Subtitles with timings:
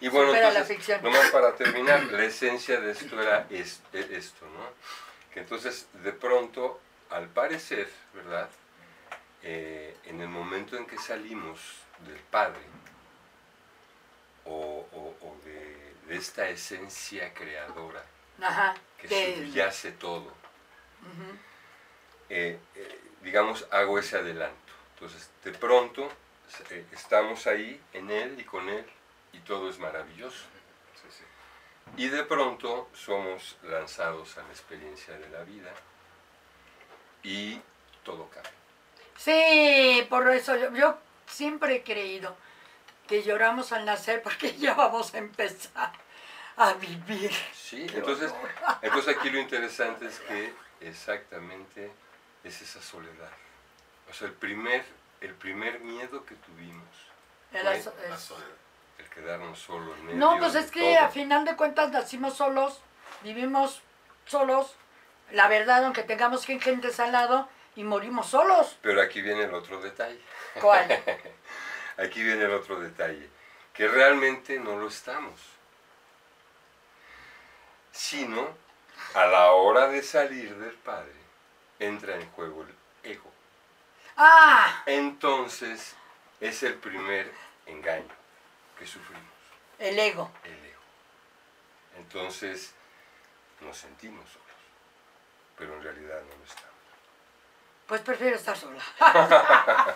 [0.00, 4.68] Y bueno, entonces, nomás para terminar, la esencia de esto era es- esto, ¿no?
[5.32, 6.80] Que entonces, de pronto,
[7.10, 8.48] al parecer, ¿verdad?
[9.42, 11.60] Eh, en el momento en que salimos
[12.06, 12.60] del Padre,
[14.44, 18.04] o, o- o de, de esta esencia creadora
[18.42, 18.74] Ajá.
[19.00, 20.32] que de- subyace todo,
[22.28, 24.65] eh, eh, digamos, hago ese adelanto.
[24.96, 26.08] Entonces, de pronto,
[26.70, 28.86] eh, estamos ahí, en Él y con Él,
[29.34, 30.44] y todo es maravilloso.
[31.98, 35.72] Y de pronto somos lanzados a la experiencia de la vida
[37.22, 37.60] y
[38.02, 38.50] todo cambia.
[39.18, 42.34] Sí, por eso yo, yo siempre he creído
[43.06, 45.92] que lloramos al nacer porque ya vamos a empezar
[46.56, 47.30] a vivir.
[47.54, 48.32] Sí, entonces,
[48.80, 51.92] entonces aquí lo interesante es que exactamente
[52.42, 53.30] es esa soledad.
[54.08, 54.84] O sea, el primer,
[55.20, 56.84] el primer miedo que tuvimos
[57.52, 58.48] Era fue eso- La es- soledad.
[58.98, 59.98] el quedarnos solos.
[60.00, 61.04] medio No, pues es que todo.
[61.04, 62.80] a final de cuentas nacimos solos,
[63.22, 63.82] vivimos
[64.26, 64.74] solos,
[65.32, 68.78] la verdad, aunque tengamos gen- gentes al lado y morimos solos.
[68.82, 70.20] Pero aquí viene el otro detalle.
[70.60, 70.86] ¿Cuál?
[71.98, 73.28] Aquí viene el otro detalle,
[73.72, 75.40] que realmente no lo estamos,
[77.90, 78.48] sino
[79.14, 81.12] a la hora de salir del Padre
[81.78, 83.30] entra en juego el ego.
[84.16, 85.94] Ah, Entonces
[86.40, 87.30] es el primer
[87.66, 88.14] engaño
[88.78, 89.22] que sufrimos,
[89.78, 90.30] el ego.
[90.44, 90.80] el ego.
[91.98, 92.74] Entonces
[93.60, 94.46] nos sentimos solos,
[95.58, 96.66] pero en realidad no lo estamos.
[97.86, 98.82] Pues prefiero estar sola.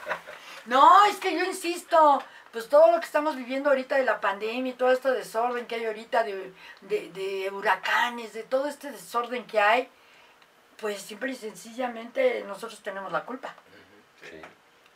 [0.66, 4.72] no, es que yo insisto, pues todo lo que estamos viviendo ahorita de la pandemia
[4.72, 9.46] y todo este desorden que hay ahorita de, de- de huracanes, de todo este desorden
[9.46, 9.88] que hay,
[10.78, 13.54] pues simple y sencillamente nosotros tenemos la culpa.
[14.22, 14.40] Sí.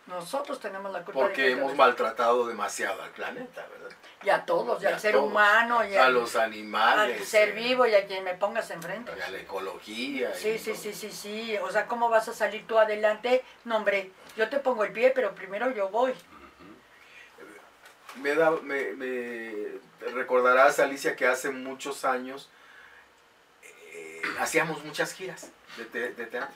[0.06, 1.20] Nosotros tenemos la culpa.
[1.20, 3.96] de Porque que hemos maltratado demasiado al planeta, ¿verdad?
[4.22, 5.26] Y a todos, y Y al ser todos.
[5.30, 7.20] humano, y a los animales.
[7.20, 9.12] al ser eh, vivo, y a quien me pongas enfrente.
[9.16, 10.34] y a la ecología.
[10.34, 10.82] Sí, y sí, todo.
[10.82, 11.56] sí, sí, sí.
[11.58, 13.42] O sea, ¿cómo vas a salir tú adelante?
[13.64, 16.14] No, hombre, yo te pongo el pie, pero primero yo voy.
[18.16, 19.80] Me, da, me, me
[20.12, 22.48] recordarás, Alicia, que hace muchos años
[23.92, 26.54] eh, hacíamos muchas giras de, te- de teatro.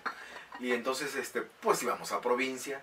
[0.58, 2.82] Y entonces, este, pues íbamos a provincia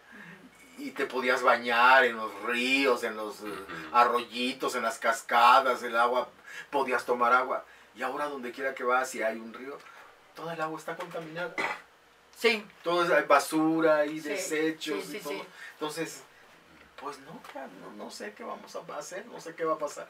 [0.78, 5.96] y te podías bañar en los ríos, en los eh, arroyitos, en las cascadas, el
[5.98, 6.30] agua,
[6.70, 7.66] podías tomar agua.
[7.96, 9.78] Y ahora donde quiera que vas, si hay un río,
[10.36, 11.54] toda el agua está contaminada.
[12.38, 15.34] Sí, Todo es basura y Sí, desechos sí, sí, y todo.
[15.34, 15.44] sí.
[15.74, 16.24] Entonces,
[17.02, 17.42] pues no,
[17.82, 20.08] no, no sé qué vamos a hacer, no sé qué va a pasar.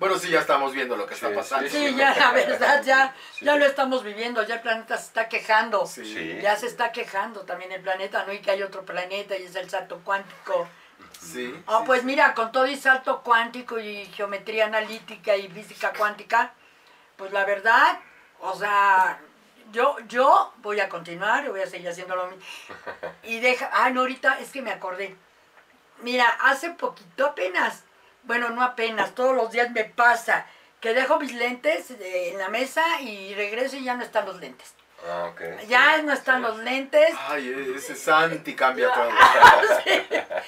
[0.00, 1.68] Bueno, sí, ya estamos viendo lo que Sí, está pasando.
[1.70, 3.44] sí, ya la verdad, ya, Sí.
[3.44, 5.86] ya lo estamos viviendo, ya el planeta se está quejando.
[5.86, 6.04] Sí.
[6.04, 6.38] Sí.
[6.42, 8.32] Ya se está quejando también el planeta, ¿no?
[8.32, 10.66] Y que hay otro planeta y es el salto cuántico.
[11.20, 12.06] Sí, Ah, sí, pues sí.
[12.06, 16.52] mira, con todo y salto cuántico y geometría analítica y física cuántica,
[17.16, 17.98] pues la verdad,
[18.40, 19.20] o sea,
[19.70, 22.42] yo, yo voy a continuar y voy a seguir haciendo lo mismo.
[23.22, 25.14] Y deja, ah, no, ahorita es que me acordé.
[26.00, 27.82] Mira, hace poquito apenas,
[28.24, 30.46] bueno, no apenas, todos los días me pasa
[30.80, 34.36] que dejo mis lentes eh, en la mesa y regreso y ya no están los
[34.40, 34.74] lentes.
[35.08, 35.40] Ah, ok.
[35.66, 36.42] Ya Sí, no están sí.
[36.42, 37.10] los lentes.
[37.28, 39.10] Ay, ese Santi cambia todo.
[39.84, 40.02] Sí,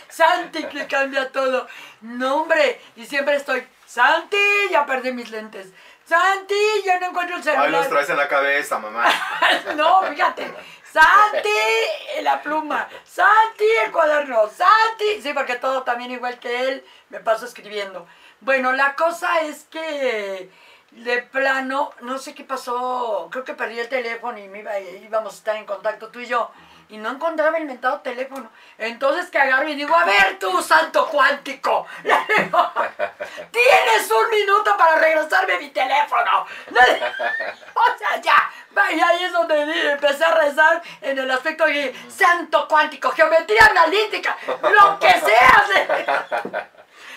[0.08, 1.66] Santi que cambia todo.
[2.02, 2.80] No, hombre.
[2.96, 4.36] Y siempre estoy, Santi,
[4.70, 5.68] ya perdí mis lentes.
[6.04, 7.88] Santi, ya no encuentro el Ay, los celular.
[7.88, 9.04] traes en la cabeza, mamá.
[9.76, 10.52] No, fíjate.
[10.92, 12.88] Santi, la pluma.
[13.04, 14.48] Santi, el cuaderno.
[14.48, 15.22] Santi.
[15.22, 18.06] Sí, porque todo también igual que él me paso escribiendo.
[18.40, 20.50] Bueno, la cosa es que
[20.90, 23.28] de plano, no sé qué pasó.
[23.30, 26.26] Creo que perdí el teléfono y me iba, íbamos a estar en contacto tú y
[26.26, 26.50] yo.
[26.88, 28.50] Y no encontraba el inventado teléfono.
[28.76, 31.86] Entonces que agarro y digo, a ver tú, santo cuántico.
[32.02, 36.46] Tienes un minuto para regresarme mi teléfono.
[37.74, 38.50] O sea, ya.
[38.94, 44.36] Y ahí es donde empecé a rezar en el aspecto de santo cuántico, geometría analítica,
[44.46, 45.64] lo que sea.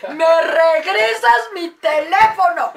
[0.09, 2.73] Me regresas mi teléfono.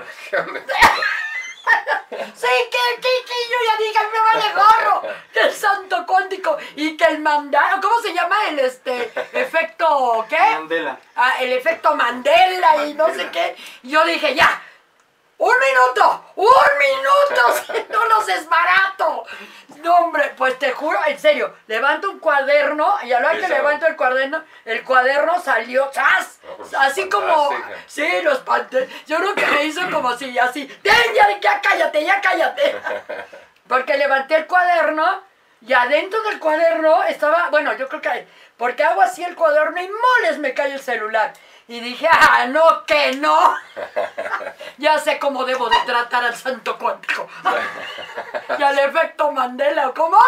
[2.10, 5.02] Sí, que, que, que yo ya dije, me vale gorro.
[5.32, 10.38] Que el santo cuántico y que el mandala, ¿cómo se llama el este efecto qué?
[10.38, 10.98] Mandela.
[11.16, 13.32] Ah, el efecto Mandela y no sé Mandela.
[13.32, 13.56] qué.
[13.82, 14.62] Yo dije, ya,
[15.38, 16.46] un minuto, un
[16.78, 19.24] minuto, si no los desbarato.
[19.82, 23.48] No, hombre, pues te juro, en serio, levanto un cuaderno y a la hora que
[23.48, 26.40] levanto el cuaderno, el cuaderno salió, ¡zas!
[26.42, 27.50] No, pues, Así como,
[27.86, 28.88] sí, los pantes.
[29.06, 32.76] Yo creo que me hizo como así, así, ¡ten, ya, ya cállate, ya cállate!
[33.68, 35.22] Porque levanté el cuaderno
[35.60, 38.26] Y adentro del cuaderno estaba, bueno, yo creo que,
[38.56, 41.32] porque hago así el cuaderno y moles me cae el celular.
[41.68, 43.54] Y dije, ah, no, que no.
[44.78, 47.28] ya sé cómo debo de tratar al santo cuántico.
[48.58, 50.18] y al efecto Mandela, ¿cómo?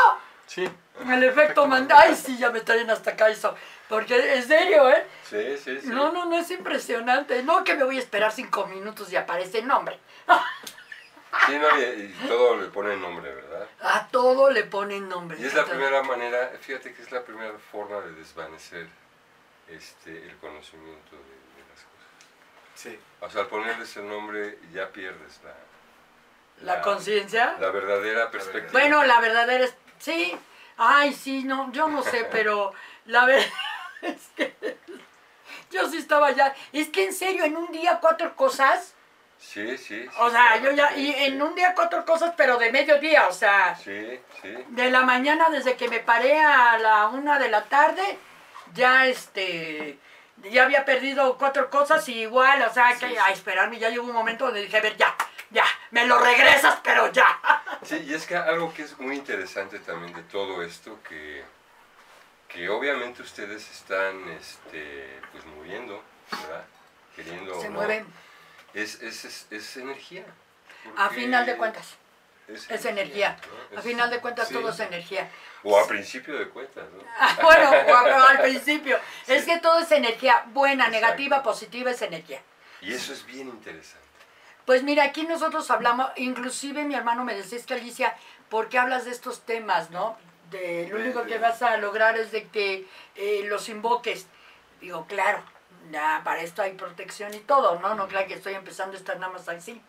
[0.46, 0.70] Sí.
[1.08, 2.02] El efecto Mandela.
[2.02, 3.56] Ay, sí, ya me traen hasta acá eso.
[3.88, 5.06] Porque en serio, ¿eh?
[5.24, 5.88] Sí, sí, sí.
[5.88, 7.42] No, no, no es impresionante.
[7.42, 9.98] No que me voy a esperar cinco minutos y aparece el nombre.
[11.46, 13.66] Sí, no, y, y todo le pone nombre, ¿verdad?
[13.80, 15.38] A todo le ponen nombre.
[15.40, 18.88] Y es la primera manera, fíjate que es la primera forma de desvanecer
[19.68, 22.10] este, el conocimiento de, de las cosas.
[22.82, 22.98] Sí.
[23.20, 25.52] O sea, al ponerles el nombre ya pierdes la,
[26.64, 27.56] ¿La conciencia?
[27.60, 28.72] La verdadera perspectiva.
[28.72, 29.74] Bueno, la verdadera es...
[29.98, 30.34] Sí.
[30.78, 32.72] Ay, sí, no, yo no sé, pero
[33.04, 33.46] la verdad
[34.02, 34.78] es que...
[35.70, 36.54] Yo sí estaba ya...
[36.72, 38.94] Es que en serio, en un día cuatro cosas...
[39.38, 40.04] Sí, sí.
[40.04, 40.88] sí, O sea, sí, yo ya...
[40.94, 41.24] sí, Y sí.
[41.24, 43.76] en un día cuatro cosas, pero de mediodía, o sea...
[43.76, 44.54] Sí, sí.
[44.68, 48.16] De la mañana, desde que me paré a la una de la tarde,
[48.72, 49.98] ya este...
[50.50, 53.16] Ya había perdido cuatro cosas y igual, o sea, que Sí, sí.
[53.18, 55.14] a esperarme, ya llegó un momento donde dije, a ver, ya,
[55.50, 57.26] ya, me lo regresas, pero ya.
[57.82, 61.42] Sí, y es que algo que es muy interesante también de todo esto, que,
[62.48, 66.64] que obviamente ustedes están este, pues moviendo, ¿verdad?
[67.16, 68.06] Queriendo Se no, mueven.
[68.74, 70.24] Es, es, es, es energía.
[70.96, 71.96] A final de cuentas,
[72.48, 73.38] Es, energía.
[73.72, 73.78] ¿no?
[73.78, 74.54] A final de cuentas sí.
[74.54, 75.28] todo es energía.
[75.62, 77.02] O a principio de cuentas, ¿no?
[77.18, 78.98] Ah, bueno, o al principio.
[79.26, 80.44] Es que todo es energía.
[80.48, 81.06] Buena, Exacto.
[81.06, 82.40] negativa, positiva es energía.
[82.80, 84.06] Y eso es bien interesante.
[84.64, 88.16] Pues mira, aquí nosotros hablamos, inclusive mi hermano me decía, es que Alicia,
[88.48, 90.16] ¿por qué hablas de estos temas, no?
[90.50, 92.86] De, lo único que vas a lograr es de que
[93.16, 94.26] eh, los invoques.
[94.80, 95.42] Digo, claro,
[95.90, 97.94] ya para esto hay protección y todo, ¿no?
[97.94, 99.80] No, claro que estoy empezando a estar nada más así.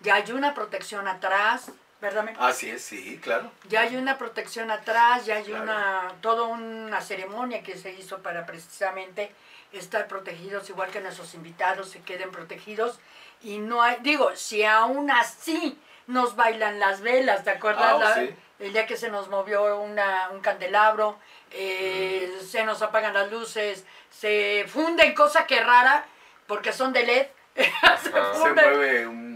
[0.00, 2.28] Ya hay una protección atrás, ¿verdad?
[2.38, 3.50] Así es, sí, claro.
[3.68, 5.62] Ya hay una protección atrás, ya hay Claro.
[5.64, 9.32] una, toda una ceremonia que se hizo para precisamente
[9.72, 12.98] estar protegidos, igual que nuestros invitados se queden protegidos.
[13.42, 18.00] Y no hay, digo, si aún así nos bailan las velas, ¿te acuerdas?
[18.02, 18.34] Ah, sí.
[18.58, 21.18] El día que se nos movió una, un candelabro,
[21.52, 26.04] eh, se nos apagan las luces, se funden, cosa que rara,
[26.46, 27.26] porque son de LED.
[28.02, 28.54] se funden.
[28.54, 29.27] mueve un-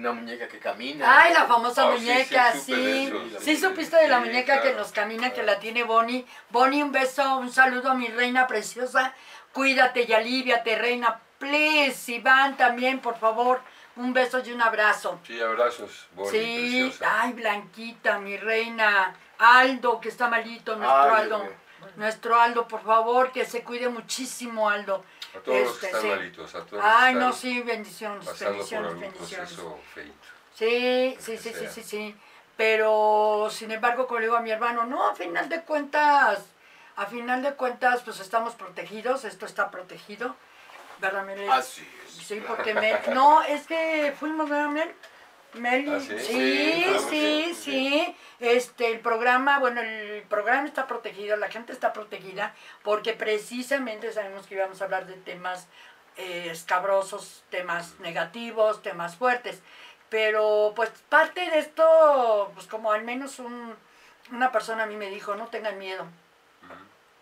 [0.00, 1.20] una muñeca que camina.
[1.22, 3.56] Ay, la famosa Ah, sí, muñeca, sí, sí.
[3.56, 5.52] supiste de la muñeca que nos camina, que Claro.
[5.52, 6.26] la tiene Bonnie.
[6.48, 9.12] Bonnie, un beso, un saludo a mi reina preciosa.
[9.52, 11.20] Cuídate y aliviate, reina.
[11.38, 13.60] Please, Iván también, por favor.
[13.96, 15.20] Un beso y un abrazo.
[15.26, 17.22] Sí, abrazos, Bonnie, Sí, preciosa.
[17.22, 19.14] ay, Blanquita, mi reina.
[19.38, 21.38] Aldo, que está malito, nuestro Ay, Aldo.
[21.40, 21.52] Dios.
[21.96, 25.02] Nuestro Aldo, por favor, que se cuide muchísimo, Aldo.
[25.36, 26.08] A todos los que Este, están sí.
[26.08, 29.48] malitos, a todos Ay, los que no, están sí, bendiciones, pasando por bendiciones, algún bendiciones.
[29.52, 30.14] proceso feito.
[30.54, 32.16] Sí, sí, sí, sí, sí, sí.
[32.56, 36.40] Pero, sin embargo, como le digo a mi hermano, no, a final de cuentas,
[36.96, 40.36] a final de cuentas, pues estamos protegidos, esto está protegido.
[40.98, 41.50] ¿Verdad, Mel?
[41.50, 42.12] Así es.
[42.26, 44.94] Sí, porque Mel, no, es que fuimos, ¿verdad, Mel?
[45.54, 46.18] Mel, ¿Ah, sí?
[47.10, 53.12] sí, Sí, Este, el programa, bueno, el programa está protegido, la gente está protegida, porque
[53.12, 55.66] precisamente sabemos que íbamos a hablar de temas
[56.16, 59.60] eh, escabrosos, temas negativos, temas fuertes.
[60.08, 63.74] Pero, pues, parte de esto, pues, como al menos un,
[64.32, 66.06] una persona a mí me dijo, no tengan miedo.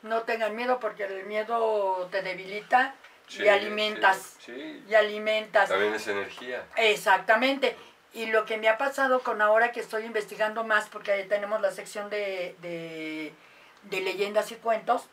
[0.03, 2.95] No tengan miedo porque el miedo te debilita
[3.27, 4.37] Sí, y alimentas.
[4.39, 4.85] Sí, sí.
[4.89, 5.69] Y alimentas.
[5.69, 6.65] También es energía.
[6.77, 7.77] Exactamente.
[8.15, 11.61] Y lo que me ha pasado con ahora que estoy investigando más, porque ahí tenemos
[11.61, 13.35] la sección de, de,
[13.83, 15.09] de leyendas y cuentos.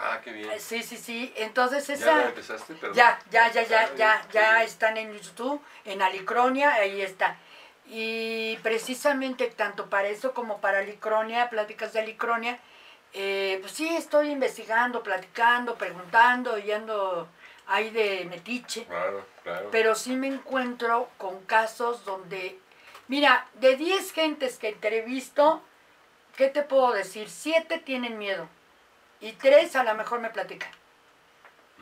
[0.00, 0.48] Ah, qué bien.
[0.60, 1.32] Sí, sí, sí.
[1.36, 2.16] Entonces ¿Ya esa...
[2.16, 2.74] la empezaste?
[2.74, 2.96] Perdón.
[2.96, 7.36] Ya, ya, ya, ya, ya, ya están en YouTube, en Alicronia, ahí está.
[7.86, 12.60] Y precisamente tanto para eso como para Alicronia, pláticas de Alicronia,
[13.14, 16.70] eh, pues sí, estoy investigando, platicando, preguntando y
[17.68, 18.84] ahí de metiche.
[18.84, 19.68] Claro, claro.
[19.70, 22.58] Pero sí me encuentro con casos donde,
[23.06, 25.62] mira, de 10 gentes que entrevisto,
[26.36, 27.28] ¿qué te puedo decir?
[27.28, 28.48] 7 tienen miedo
[29.20, 30.70] y 3 a lo mejor me platican.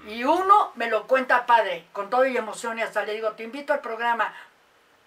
[0.06, 3.44] Y uno me lo cuenta padre, con todo y emoción y hasta le digo, te
[3.44, 4.34] invito al programa.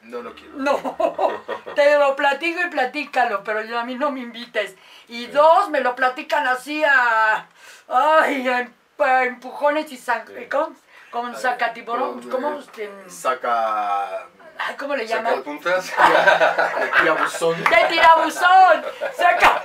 [0.03, 0.53] No, no quiero.
[0.55, 1.43] No,
[1.75, 4.75] te lo platico y platícalo, pero yo a mí no me invites.
[5.07, 7.47] Y dos me lo platican así a,
[7.87, 8.71] ay, a
[9.03, 10.47] a empujones y san, Sí.
[10.49, 10.75] ¿cómo?
[11.11, 12.59] Con sacatiborón, ¿cómo?
[12.59, 14.27] Este, Saca.
[14.59, 15.43] ay, ¿Cómo le ¿Saca llaman?
[15.43, 15.91] puntas?
[16.79, 17.63] De tirabuzón.
[17.63, 18.85] ¡De tirabuzón!
[19.17, 19.63] ¡Saca!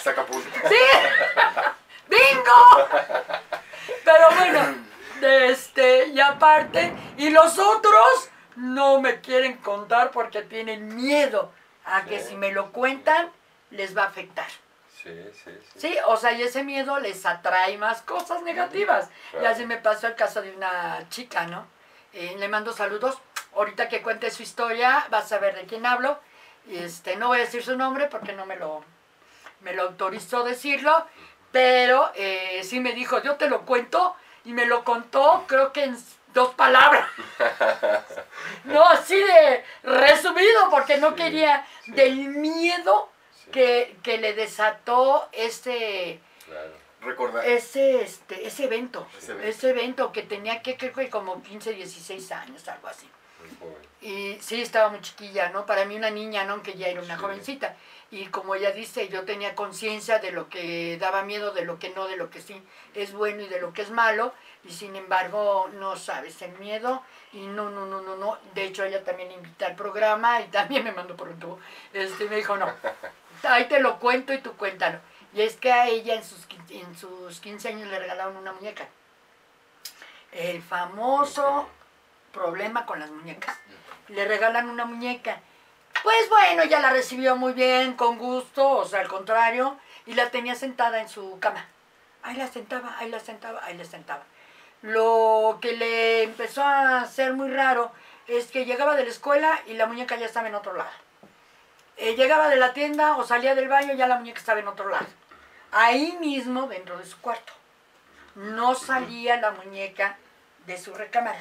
[0.00, 0.68] Saca punta.
[0.68, 0.74] ¡Sí!
[2.08, 2.88] ¡Bingo!
[4.04, 4.74] Pero bueno,
[5.22, 11.52] este, y aparte, y los otros no me quieren contar porque tienen miedo
[11.84, 12.30] a que Sí.
[12.30, 13.30] si me lo cuentan
[13.70, 14.46] les va a afectar.
[15.02, 15.10] Sí,
[15.44, 15.78] sí, sí.
[15.80, 19.08] Sí, o sea, y ese miedo les atrae más cosas negativas.
[19.30, 19.44] Claro.
[19.44, 21.66] Y así me pasó el caso de una chica, ¿no?
[22.12, 23.18] Eh, le mando saludos.
[23.54, 26.18] Ahorita que cuente su historia, vas a ver de quién hablo.
[26.66, 28.84] Y este, no voy a decir su nombre porque no me lo,
[29.60, 31.06] me lo autorizó decirlo.
[31.50, 34.16] Pero eh, sí me dijo, yo te lo cuento.
[34.44, 35.96] Y me lo contó, creo que en
[36.32, 37.06] dos palabras.
[38.64, 41.92] no, así de resumido, porque no Sí, quería sí.
[41.92, 43.11] del miedo
[43.52, 46.72] que, que le desató ese, Claro.
[47.02, 47.44] Recordar.
[47.46, 49.06] ese, este, ese evento.
[49.18, 49.48] Ese evento.
[49.48, 53.08] Ese evento que tenía que, creo que como 15, 16 años, algo así.
[53.40, 53.82] Muy joven.
[54.00, 55.66] Y sí, estaba muy chiquilla, ¿no?
[55.66, 56.62] Para mí una niña, ¿no?
[56.62, 57.20] Que ya era una Sí.
[57.22, 57.76] jovencita.
[58.10, 61.88] Y como ella dice, yo tenía conciencia de lo que daba miedo, de lo que
[61.90, 62.62] no, de lo que sí
[62.94, 64.34] es bueno y de lo que es malo.
[64.64, 67.02] Y sin embargo, no sabes, el miedo.
[67.32, 68.38] Y no, no, no, no, no.
[68.54, 71.58] De hecho, ella también invita al programa y también me mandó por un tubo.
[71.94, 72.70] Este, me dijo, no,
[73.44, 74.98] ahí te lo cuento y tú cuéntalo.
[75.34, 78.86] Y es que a ella en sus, en sus 15 años le regalaron una muñeca.
[80.32, 81.68] El famoso
[82.32, 83.56] problema con las muñecas.
[84.08, 85.40] Le regalan una muñeca.
[86.02, 90.30] Pues bueno, ella la recibió muy bien, con gusto, o sea, al contrario, y la
[90.30, 91.66] tenía sentada en su cama.
[92.22, 94.24] Ahí la sentaba, ahí la sentaba, ahí la sentaba.
[94.82, 97.92] Lo que le empezó a hacer muy raro
[98.26, 100.90] es que llegaba de la escuela y la muñeca ya estaba en otro lado.
[102.02, 104.88] Eh, llegaba de la tienda o salía del baño, ya la muñeca estaba en otro
[104.88, 105.06] lado.
[105.70, 107.52] Ahí mismo, dentro de su cuarto.
[108.34, 110.18] No salía la muñeca
[110.66, 111.40] de su recámara.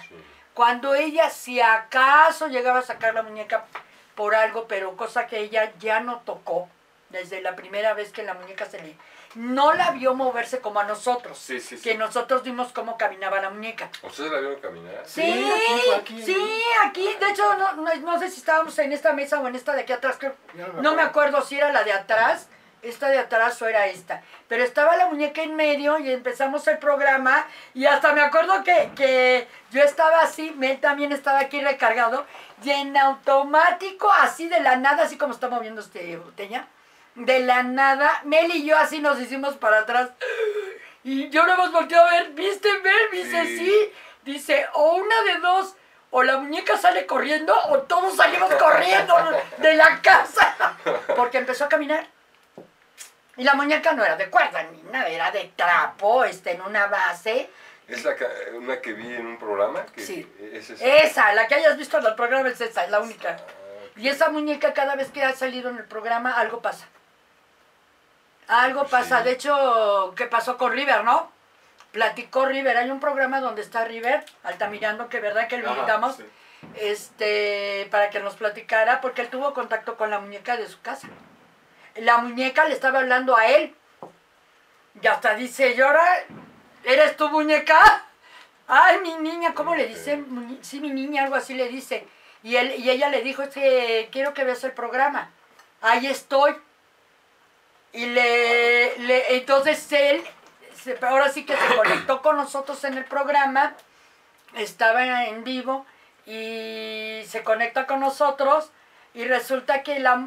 [0.53, 3.65] Cuando ella, si acaso llegaba a sacar la muñeca
[4.13, 6.69] por algo, pero cosa que ella ya no tocó,
[7.09, 8.95] desde la primera vez que la muñeca se le...
[9.35, 11.83] No la vio moverse como a nosotros, Sí, sí, sí.
[11.83, 13.89] que nosotros vimos cómo caminaba la muñeca.
[14.03, 15.03] ¿Ustedes la vieron caminar?
[15.05, 16.23] Sí, Sí, aquí fue aquí.
[16.23, 19.55] sí, aquí, de hecho, no, no, no sé si estábamos en esta mesa o en
[19.55, 22.47] esta de aquí atrás, creo, Ya no me acuerdo si era la de atrás,
[22.81, 24.23] esta de atrás o era esta.
[24.47, 27.45] Pero estaba la muñeca en medio y empezamos el programa
[27.75, 32.25] y hasta me acuerdo que, que yo estaba así, Mel también estaba aquí recargado
[32.63, 36.65] y en automático, así de la nada, así como está moviendo este botella,
[37.25, 40.09] de la nada, Mel y yo así nos hicimos para atrás.
[41.03, 43.09] Y yo no hemos volteado a ver, ¿viste Mel?
[43.11, 43.57] Dice, Sí.
[43.57, 43.93] sí.
[44.23, 45.75] Dice, o una de dos,
[46.11, 49.15] o la muñeca sale corriendo o todos salimos corriendo
[49.57, 50.77] de la casa.
[51.15, 52.05] Porque empezó a caminar.
[53.37, 56.87] Y la muñeca no era de cuerda ni nada, era de trapo, este, en una
[56.87, 57.49] base.
[57.87, 59.85] ¿Es la ca- una que vi en un programa?
[59.87, 60.31] Que Sí.
[60.53, 60.85] Es esa.
[60.85, 63.37] Esa, la que hayas visto en el programa es esa, es la única.
[63.95, 66.87] Y esa muñeca cada vez que ha salido en el programa, algo pasa.
[68.47, 69.19] Algo pasa.
[69.19, 69.23] Sí.
[69.25, 71.31] De hecho, ¿qué pasó con River, no?
[71.91, 72.77] Platicó River.
[72.77, 76.25] Hay un programa donde está River, Altamirando, que verdad que lo invitamos, sí.
[76.75, 81.07] este, para que nos platicara, porque él tuvo contacto con la muñeca de su casa.
[81.95, 83.75] La muñeca le estaba hablando a él.
[85.01, 86.03] Y hasta dice, llora,
[86.83, 88.05] ¿eres tu muñeca?
[88.67, 90.23] Ay, mi niña, ¿cómo le dice?
[90.61, 92.07] Sí, mi niña, algo así le dice.
[92.43, 95.29] Y, él, y ella le dijo, es que quiero que veas el programa.
[95.81, 96.55] Ahí estoy.
[97.93, 100.23] Y le, le- entonces él,
[100.75, 103.73] se- ahora sí que se conectó con nosotros en el programa,
[104.55, 105.85] estaba en vivo
[106.25, 108.71] y se conecta con nosotros
[109.13, 110.25] y resulta que la,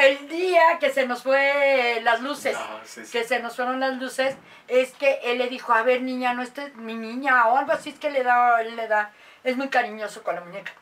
[0.00, 3.10] el día que se nos fue las luces, sí, sí.
[3.12, 4.36] que se nos fueron las luces,
[4.68, 7.90] es que él le dijo, a ver niña, no estés mi niña o algo así
[7.90, 9.10] es que le da, él le da,
[9.42, 10.72] es muy cariñoso con la muñeca.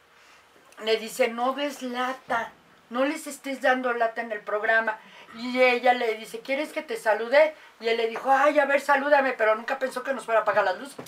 [0.85, 2.53] Le dice, no des lata,
[2.91, 4.99] no les estés dando lata en el programa.
[5.35, 7.55] Y ella le dice, ¿quieres que te salude?
[7.81, 10.43] Y él le dijo, ay, a ver, salúdame, pero nunca pensó que nos fuera a
[10.43, 10.97] apagar las luces.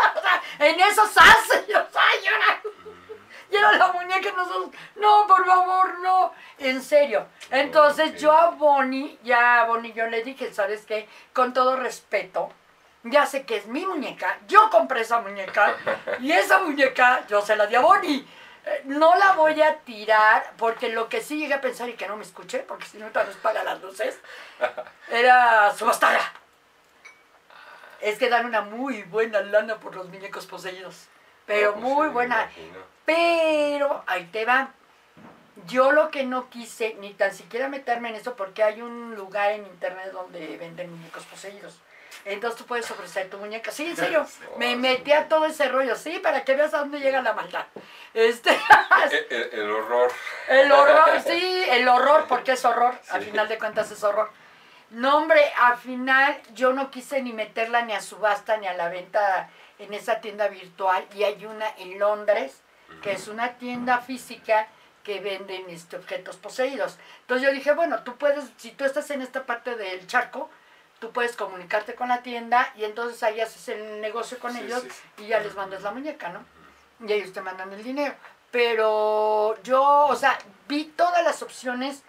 [0.00, 2.18] O sea, en eso hace, yo, ay,
[3.50, 6.32] era la muñeca nosotros, no, por favor, no.
[6.58, 7.26] En serio.
[7.50, 11.08] Entonces yo a Bonnie, ya a Bonnie yo le dije, ¿sabes qué?
[11.32, 12.50] Con todo respeto,
[13.02, 15.74] ya sé que es mi muñeca, yo compré esa muñeca
[16.20, 18.26] y esa muñeca yo se la di a Bonnie.
[18.84, 22.16] No la voy a tirar porque lo que sí llegué a pensar y que no
[22.16, 24.18] me escuché, porque si no nos paga las luces,
[25.10, 26.20] era subastada.
[28.00, 31.08] Es que dan una muy buena lana por los muñecos poseídos.
[31.46, 32.50] Pero no, pues muy sí, buena.
[33.04, 34.70] Pero ahí te va.
[35.66, 39.52] Yo lo que no quise, ni tan siquiera meterme en eso, porque hay un lugar
[39.52, 41.80] en internet donde venden muñecos poseídos.
[42.24, 43.70] Entonces tú puedes ofrecer tu muñeca.
[43.70, 44.26] Sí, en serio.
[44.58, 47.64] Me metí a todo ese rollo, sí, para que veas a dónde llega la maldad.
[48.14, 50.12] Este, El, el- el horror.
[50.48, 52.94] el horror, sí, el horror, porque es horror.
[53.10, 53.30] Al Sí.
[53.30, 54.30] final de cuentas es horror.
[54.90, 58.88] No, hombre, al final yo no quise ni meterla ni a subasta ni a la
[58.88, 59.48] venta
[59.78, 61.06] en esa tienda virtual.
[61.14, 62.60] Y hay una en Londres,
[63.02, 66.98] que es una tienda física que que venden este, objetos poseídos.
[67.22, 70.50] Entonces yo dije, bueno, tú puedes, si tú estás en esta parte del charco,
[71.00, 74.82] tú puedes comunicarte con la tienda y entonces ahí haces el negocio con Sí, ellos
[74.82, 75.24] sí, sí.
[75.24, 76.44] y ya les mandas la muñeca, ¿no?
[77.06, 78.14] Y ellos te mandan el dinero.
[78.50, 80.38] Pero yo, o sea,
[80.68, 82.02] vi todas las opciones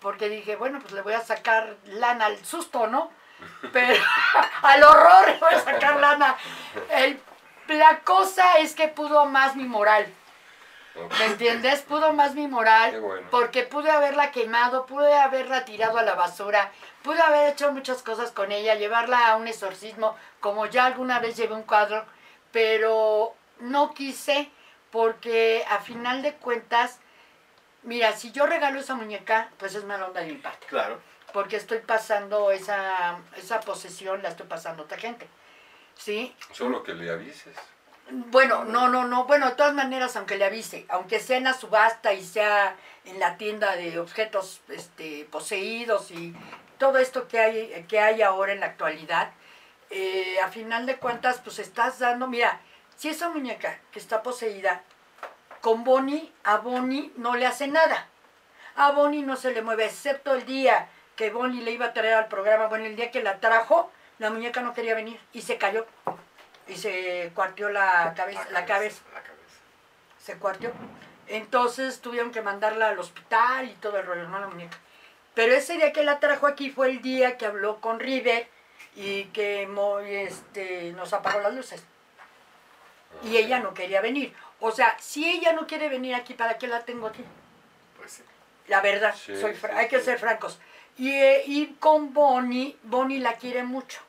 [0.00, 3.10] porque dije, bueno, pues le voy a sacar lana al susto, ¿no?
[3.72, 4.00] Pero
[4.62, 6.36] al horror le voy a sacar lana.
[6.90, 7.20] El-
[7.68, 10.06] la cosa es que pudo más mi moral.
[11.18, 11.82] ¿Me entiendes?
[11.82, 13.00] Pudo más mi moral.
[13.00, 13.26] Bueno.
[13.30, 18.32] Porque pude haberla quemado, pude haberla tirado a la basura, pude haber hecho muchas cosas
[18.32, 22.04] con ella, llevarla a un exorcismo, como ya alguna vez llevé un cuadro,
[22.52, 24.50] pero no quise
[24.90, 26.98] porque a final de cuentas,
[27.82, 31.00] mira, si yo regalo esa muñeca, pues es mala onda de mi parte, Claro.
[31.32, 35.28] porque estoy pasando esa, esa posesión, la estoy pasando a otra gente.
[35.94, 36.34] ¿Sí?
[36.52, 37.56] Solo que le avises.
[38.10, 39.24] Bueno, no, no, no.
[39.24, 42.74] Bueno, de todas maneras, aunque le avise, aunque sea en la subasta y sea
[43.04, 46.34] en la tienda de objetos este, poseídos y
[46.78, 49.30] todo esto que hay, que hay ahora en la actualidad,
[49.90, 52.60] eh, a final de cuentas, pues estás dando, mira,
[52.96, 54.82] si esa muñeca que está poseída,
[55.60, 58.08] con Bonnie, a Bonnie no le hace nada.
[58.76, 62.14] A Bonnie no se le mueve, excepto el día que Bonnie le iba a traer
[62.14, 65.58] al programa, bueno, el día que la trajo, la muñeca no quería venir y se
[65.58, 65.86] cayó
[66.68, 69.42] y se cuarteó la cabeza, la cabeza, La cabeza.
[70.22, 70.70] se cuarteó.
[71.26, 74.78] Entonces tuvieron que mandarla al hospital y todo el rollo, no la muñeca.
[75.34, 78.48] Pero ese día que la trajo aquí fue el día que habló con River
[78.96, 79.68] y que
[80.26, 81.82] este, nos apagó las luces.
[83.22, 84.34] Y ella no quería venir.
[84.60, 87.24] O sea, si ella no quiere venir aquí, ¿para qué la tengo aquí?
[87.96, 88.22] Pues sí.
[88.66, 90.58] La verdad, Sí, soy sí, hay que ser francos.
[90.98, 94.00] Y, eh, y con Bonnie, Bonnie la quiere mucho.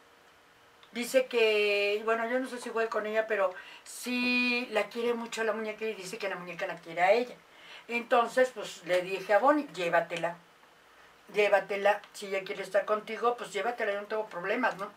[0.92, 3.54] Dice que, bueno, yo no sé si fue con ella, pero
[3.84, 7.36] sí la quiere mucho la muñeca y dice que la muñeca la quiere a ella.
[7.88, 10.36] Entonces, pues le dije a Bonnie, llévatela,
[11.34, 12.02] llévatela.
[12.14, 14.92] Si ella quiere estar contigo, pues llévatela, yo no tengo problemas, ¿no?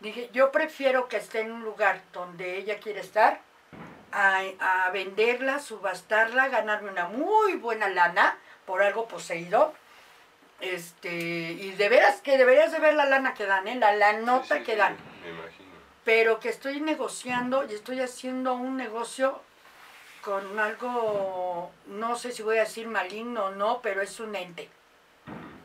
[0.00, 3.40] Dije, yo prefiero que esté en un lugar donde ella quiere estar,
[4.12, 9.74] a, a venderla, subastarla, ganarme una muy buena lana por algo poseído.
[10.60, 13.74] Este, y de veras que deberías de ver la lana que dan, ¿eh?
[13.74, 14.96] la, la nota Sí, sí, que dan.
[16.04, 19.40] Pero que estoy negociando y estoy haciendo un negocio
[20.22, 24.70] con algo, no sé si voy a decir maligno o no, pero es un ente.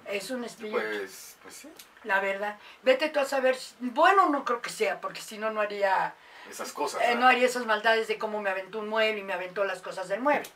[0.05, 0.77] Es un espíritu.
[0.77, 1.69] Pues, pues sí.
[2.03, 2.57] La verdad.
[2.83, 3.57] Vete tú a saber.
[3.79, 6.13] Bueno, no creo que sea, porque si no, no haría,
[6.49, 7.01] Esas cosas.
[7.03, 9.81] eh, no haría esas maldades de cómo me aventó un mueble y me aventó las
[9.81, 10.49] cosas del mueble.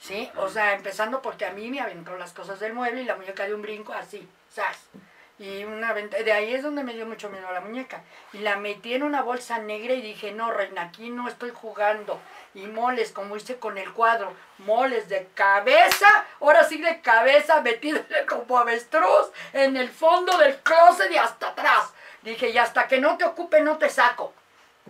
[0.00, 0.30] ¿Sí?
[0.36, 3.44] O sea, empezando porque a mí me aventó las cosas del mueble y la muñeca
[3.44, 4.78] de un brinco así, ¡zas!
[5.40, 8.02] Y una de ahí es donde me dio mucho miedo la muñeca.
[8.34, 12.20] Y la metí en una bolsa negra y dije, no, reina, aquí no estoy jugando.
[12.52, 16.06] Y moles, como hice con el cuadro, moles de cabeza,
[16.40, 21.90] ahora sí de cabeza, metiéndole como avestruz en el fondo del closet y hasta atrás.
[22.20, 24.34] Dije, y hasta que no te ocupe no te saco.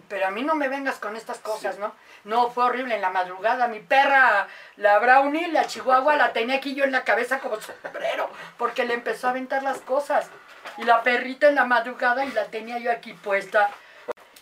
[0.08, 1.94] Pero a mí no me vengas con estas cosas, ¿no?
[2.24, 3.68] No, fue horrible en la madrugada.
[3.68, 8.30] Mi perra, la Brownie, la Chihuahua, la tenía aquí yo en la cabeza como sombrero,
[8.58, 10.28] porque le empezó a aventar las cosas.
[10.76, 13.70] Y la perrita en la madrugada y la tenía yo aquí puesta.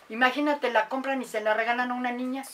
[0.08, 2.44] Imagínate, la compran y se la regalan a una niña.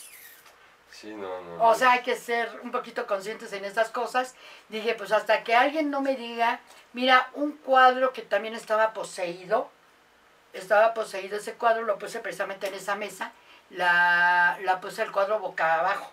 [0.91, 1.63] Sí, no, no.
[1.63, 4.35] O sea, hay que ser un poquito conscientes en estas cosas.
[4.69, 6.61] Dije, pues hasta que alguien no me diga,
[6.93, 9.69] mira, un cuadro que también estaba poseído,
[10.53, 13.33] estaba poseído ese cuadro, lo puse precisamente en esa mesa,
[13.71, 16.11] la, la puse el cuadro boca abajo.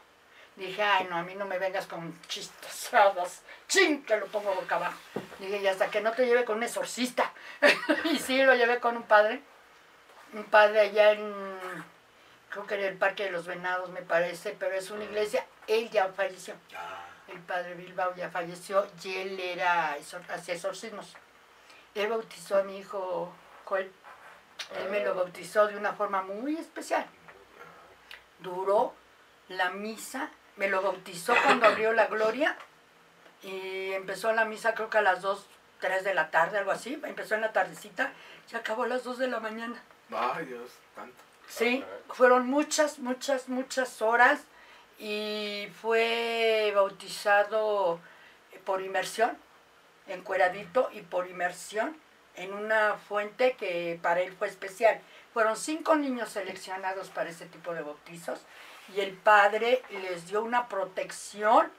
[0.56, 3.42] Dije, ay, no, a mí no me vengas con chistosadas.
[3.68, 4.04] ¡Chin!
[4.04, 4.98] Que lo pongo boca abajo.
[5.38, 7.32] Dije, y hasta que no te lleve con un exorcista.
[8.04, 9.40] y sí, lo llevé con un padre.
[10.34, 11.34] Un padre allá en,
[12.50, 15.46] creo que en el Parque de los Venados, me parece, pero es una iglesia.
[15.66, 16.54] Él ya falleció.
[16.76, 19.96] Ah, El padre Bilbao ya falleció y él era,
[20.28, 21.14] hacía exorcismos.
[21.94, 23.32] Él bautizó a mi hijo
[23.64, 23.90] Joel.
[24.76, 27.06] Él me lo bautizó de una forma muy especial.
[28.42, 28.94] Duró
[29.48, 32.56] la misa, me lo bautizó cuando abrió la gloria
[33.42, 35.46] y empezó la misa creo que a las 2,
[35.80, 37.00] 3 de la tarde, algo así.
[37.02, 38.12] Empezó en la tardecita
[38.52, 39.82] y acabó a las 2 de la mañana.
[40.10, 41.16] Ay, Dios, tanto.
[41.48, 44.40] Sí, fueron muchas, muchas, muchas horas
[44.98, 48.00] y fue bautizado
[48.64, 49.36] por inmersión,
[50.06, 51.96] encueradito y por inmersión
[52.36, 55.00] en una fuente que para él fue especial.
[55.32, 58.40] Fueron cinco niños seleccionados para ese tipo de bautizos
[58.94, 61.70] y el padre les dio una protección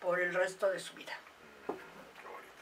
[0.00, 1.12] por el resto de su vida.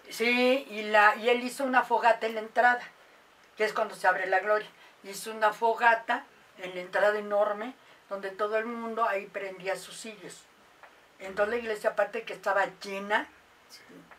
[0.08, 2.80] Sí, y, la, y él hizo una fogata en la entrada,
[3.56, 4.68] que es cuando se abre la gloria.
[5.02, 6.24] Hizo una fogata
[6.58, 7.74] en la entrada enorme,
[8.08, 10.44] donde todo el mundo ahí prendía sus sillos.
[11.18, 13.28] Entonces la iglesia, aparte que estaba llena,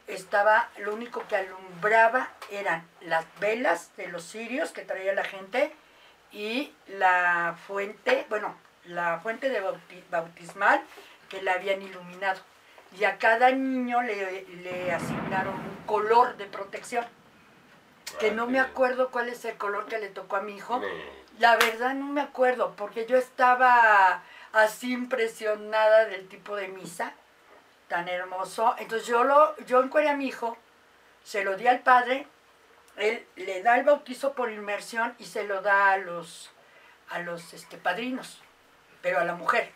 [0.07, 5.73] estaba, lo único que alumbraba eran las velas de los cirios que traía la gente
[6.31, 10.81] y la fuente, bueno, la fuente de bauti- bautismal
[11.29, 12.39] que la habían iluminado.
[12.97, 17.05] Y a cada niño le, le asignaron un color de protección,
[18.19, 20.81] que no me acuerdo cuál es el color que le tocó a mi hijo.
[21.39, 27.11] La verdad no me acuerdo, porque yo estaba así impresionada del tipo de misa,
[27.87, 28.75] tan hermoso.
[28.79, 30.57] Entonces yo lo, yo encueré a mi hijo,
[31.23, 32.27] se lo di al padre,
[32.95, 36.49] él le da el bautizo por inmersión y se lo da a los,
[37.09, 38.41] a los este, padrinos,
[39.01, 39.71] pero a la mujer.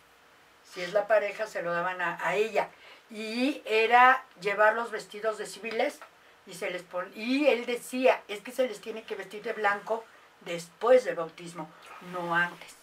[0.64, 2.70] Si es la pareja, se lo daban a, a ella.
[3.10, 6.00] Y era llevar los vestidos de civiles
[6.48, 9.54] y se les pon- y él decía, es que se les tiene que vestir de
[9.54, 10.06] blanco
[10.42, 11.70] después del bautismo,
[12.14, 12.76] no antes.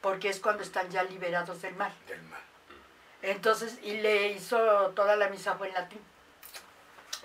[0.00, 1.92] Porque es cuando están ya liberados del mal.
[2.06, 2.40] Del mal.
[3.30, 4.58] Entonces, y le hizo
[4.90, 6.00] toda la misa fue en latín.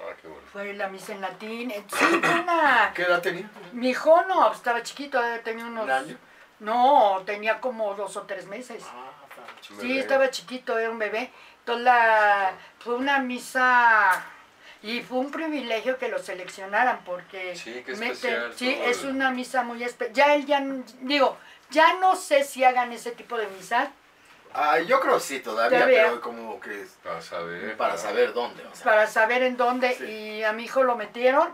[0.02, 0.44] Ah, qué bueno.
[0.52, 1.72] Fue la misa en latín.
[1.72, 2.92] Eh, Sí, una...
[2.96, 3.50] ¿Qué edad tenía?
[3.74, 5.84] Mi hijo no, estaba chiquito, eh, tenía unos...
[5.84, 6.18] ¿Un año?
[6.60, 8.84] No, tenía como dos o tres meses.
[8.88, 9.82] Ah, estaba.
[9.82, 11.32] Sí, estaba chiquito, era un bebé.
[11.60, 14.24] Entonces la, fue una misa
[14.82, 19.32] y fue un privilegio que lo seleccionaran porque Sí, qué meten- especial sí, es una
[19.32, 20.14] misa muy especial.
[20.16, 20.64] Ya él ya
[21.02, 21.38] digo,
[21.70, 23.92] ya no sé si hagan ese tipo de misa
[24.54, 26.04] Ah, yo creo que sí, todavía, Todavía.
[26.06, 27.78] pero como que Para saber.
[27.78, 28.00] para ¿no?
[28.00, 28.64] saber dónde.
[28.66, 28.84] o sea.
[28.84, 30.04] para saber en dónde Sí.
[30.06, 31.54] y a mi hijo lo metieron,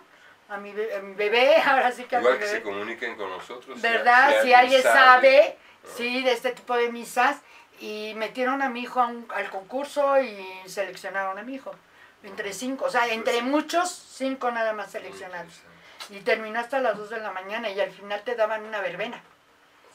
[0.49, 2.57] a mi, be- a mi bebé, ahora sí que a mi Igual que bebé.
[2.57, 3.81] se comuniquen con nosotros.
[3.81, 4.41] ¿Verdad?
[4.43, 5.89] Si, alguien sabe, ¿no?
[5.95, 7.37] sí, de este tipo de misas.
[7.81, 11.75] Y metieron a mi hijo a un- al concurso y seleccionaron a mi hijo.
[12.23, 15.59] Entre cinco, o sea, entre muchos, cinco nada más seleccionados.
[16.09, 19.21] Y terminó hasta las 2 de la mañana y al final te daban una verbena.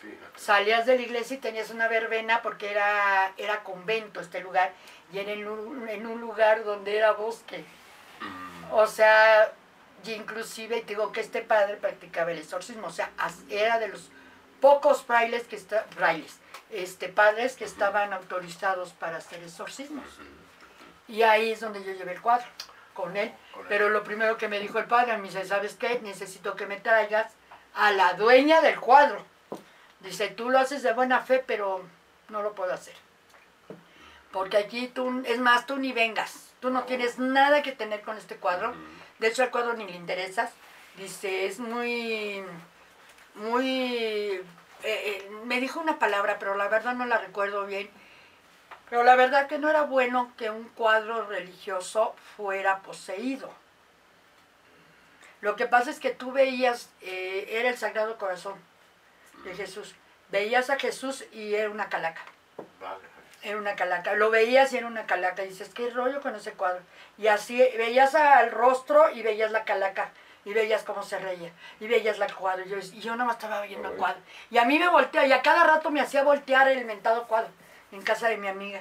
[0.00, 0.38] Fíjate.
[0.38, 4.72] Salías de la iglesia y tenías una verbena porque era, era convento este lugar
[5.12, 7.64] y era en un, en un lugar donde era bosque.
[8.20, 9.52] Mm, O sea,
[10.04, 13.10] y inclusive digo que este padre practicaba el exorcismo, o sea,
[13.50, 14.10] era de los
[14.60, 16.38] pocos frailes que está, frailes,
[16.70, 20.06] este padres que estaban autorizados para hacer exorcismos.
[21.08, 22.46] Y ahí es donde yo llevé el cuadro
[22.94, 23.32] con él.
[23.52, 23.66] Con él.
[23.68, 26.00] Pero lo primero que me dijo el padre, me dice, ¿sabes qué?
[26.00, 27.32] Necesito que me traigas
[27.74, 29.24] a la dueña del cuadro.
[30.00, 31.84] Dice, tú lo haces de buena fe, pero
[32.28, 32.94] no lo puedo hacer.
[34.32, 36.52] Porque aquí tú, es más, tú ni vengas.
[36.60, 38.74] Tú no tienes nada que tener con este cuadro.
[39.18, 40.52] De hecho, al cuadro ni le interesas.
[40.96, 42.42] Dice, es muy,
[43.34, 44.34] muy...
[44.36, 44.42] eh,
[44.82, 47.90] eh, me dijo una palabra, pero la verdad no la recuerdo bien.
[48.88, 53.52] Pero la verdad que no era bueno que un cuadro religioso fuera poseído.
[55.42, 58.69] Lo que pasa es que tú veías, eh, era el Sagrado Corazón
[59.44, 59.94] de Jesús.
[60.30, 62.22] Veías a Jesús y era una calaca.
[62.80, 63.00] Vale.
[63.42, 64.14] Era una calaca.
[64.14, 65.44] Lo veías y era una calaca.
[65.44, 66.80] Y dices, ¿qué rollo con ese cuadro?
[67.18, 70.10] Y así veías al rostro y veías la calaca.
[70.44, 71.50] Y veías cómo se reía.
[71.80, 72.64] Y veías la cuadro.
[72.64, 74.20] Y yo, y yo nomás estaba viendo el cuadro.
[74.50, 75.26] Y a mí me volteaba.
[75.26, 77.50] Y a cada rato me hacía voltear el mentado cuadro.
[77.92, 78.80] En casa de mi amiga.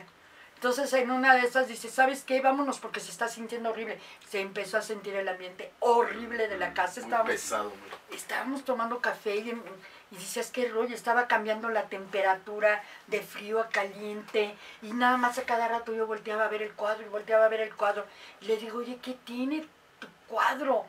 [0.59, 2.41] Entonces en una de esas dice, ¿sabes qué?
[2.41, 3.97] Vámonos porque se está sintiendo horrible.
[4.27, 6.99] Se empezó a sentir el ambiente horrible de la casa.
[6.99, 7.73] Muy Estábamos pesado.
[8.11, 9.57] estábamos tomando café y,
[10.11, 15.37] y decías que rollo, estaba cambiando la temperatura de frío a caliente y nada más
[15.37, 18.05] a cada rato yo volteaba a ver el cuadro y volteaba a ver el cuadro
[18.41, 19.65] y le digo, oye, ¿qué tiene
[19.99, 20.85] tu cuadro?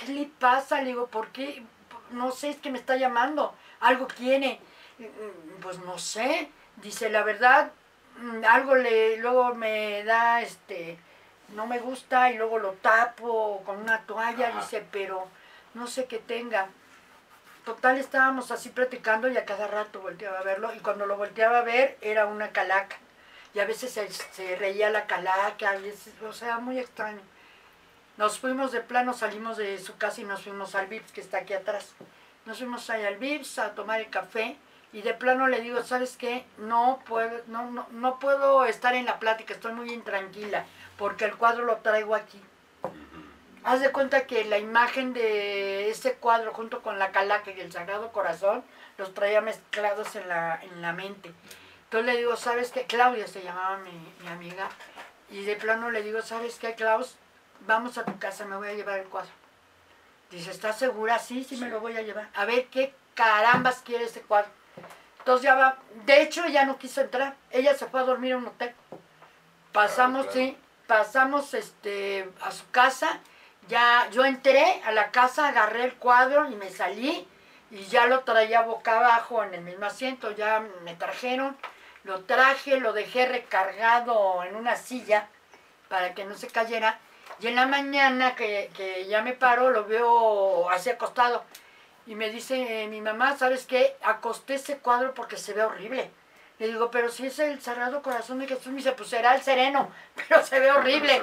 [0.00, 0.80] ¿Qué le pasa?
[0.80, 1.62] Le digo, ¿por qué?
[2.10, 4.60] No sé, es que me está llamando, algo tiene.
[4.98, 7.70] "Mm, Pues no sé, dice, la verdad,
[8.18, 10.98] mm, algo le, luego me da, este,
[11.54, 14.60] no me gusta y luego lo tapo con una toalla, Ajá.
[14.60, 15.26] dice, pero
[15.74, 16.68] no sé qué tenga.
[17.64, 21.58] Total, estábamos así platicando y a cada rato volteaba a verlo y cuando lo volteaba
[21.58, 22.96] a ver era una calaca.
[23.54, 23.90] Y a veces
[24.32, 25.74] se, reía la calaca,
[26.28, 27.22] o sea, muy extraño.
[28.18, 31.38] Nos fuimos de plano, salimos de su casa y nos fuimos al Vips que está
[31.38, 31.94] aquí atrás.
[32.44, 34.58] Nos fuimos ahí al Vips a tomar el café
[34.92, 36.44] y de plano le digo, ¿sabes qué?
[36.58, 40.66] No puedo, no, no, no puedo estar en la plática, estoy muy intranquila
[40.98, 42.40] porque el cuadro lo traigo aquí.
[43.64, 47.72] Haz de cuenta que la imagen de ese cuadro junto con la calaca y el
[47.72, 48.62] Sagrado Corazón
[48.98, 51.32] los traía mezclados en la, en la mente.
[51.84, 52.84] Entonces le digo, ¿sabes qué?
[52.84, 54.68] Claudia se llamaba mi, mi amiga.
[55.30, 57.16] Y de plano le digo, ¿sabes qué, Klaus?
[57.66, 59.30] Vamos a tu casa, me voy a llevar el cuadro.
[60.30, 61.18] Dice, ¿estás segura?
[61.18, 62.28] Sí, sí, me lo voy a llevar.
[62.34, 64.50] A ver qué carambas quiere ese cuadro.
[65.20, 65.78] Entonces ya va.
[66.04, 67.34] De hecho, ella no quiso entrar.
[67.50, 68.74] Ella se fue a dormir a un hotel.
[69.72, 70.48] Pasamos, Claro, claro.
[70.50, 73.20] sí, pasamos este, a su casa.
[73.68, 77.26] Ya yo entré a la casa, agarré el cuadro y me salí.
[77.70, 80.30] Y ya lo traía boca abajo en el mismo asiento.
[80.32, 81.56] Ya me trajeron.
[82.04, 85.28] Lo traje, lo dejé recargado en una silla
[85.88, 86.98] para que no se cayera.
[87.40, 91.44] Y en la mañana que, que ya me paro, lo veo así acostado.
[92.06, 93.96] Y me dice mi mamá, ¿sabes qué?
[94.02, 96.10] Acosté ese cuadro porque se ve horrible.
[96.58, 99.42] Le digo, pero si es el Sagrado Corazón de Jesús, me dice, pues será el
[99.42, 99.90] sereno,
[100.28, 101.20] pero se ve horrible.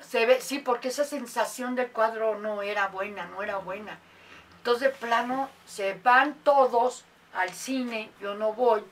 [0.00, 3.98] Se ve, sí, porque esa sensación del cuadro no era buena, no era buena.
[4.58, 8.82] Entonces, de plano, se van todos al cine, yo no voy,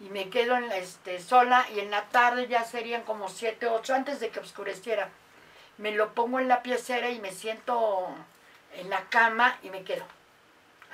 [0.00, 3.66] y me quedo en la, este, sola, y en la tarde ya serían como siete,
[3.66, 5.08] ocho, antes de que oscureciera.
[5.78, 8.14] Me lo pongo en la piecera y me siento
[8.74, 10.04] en la cama y me quedo.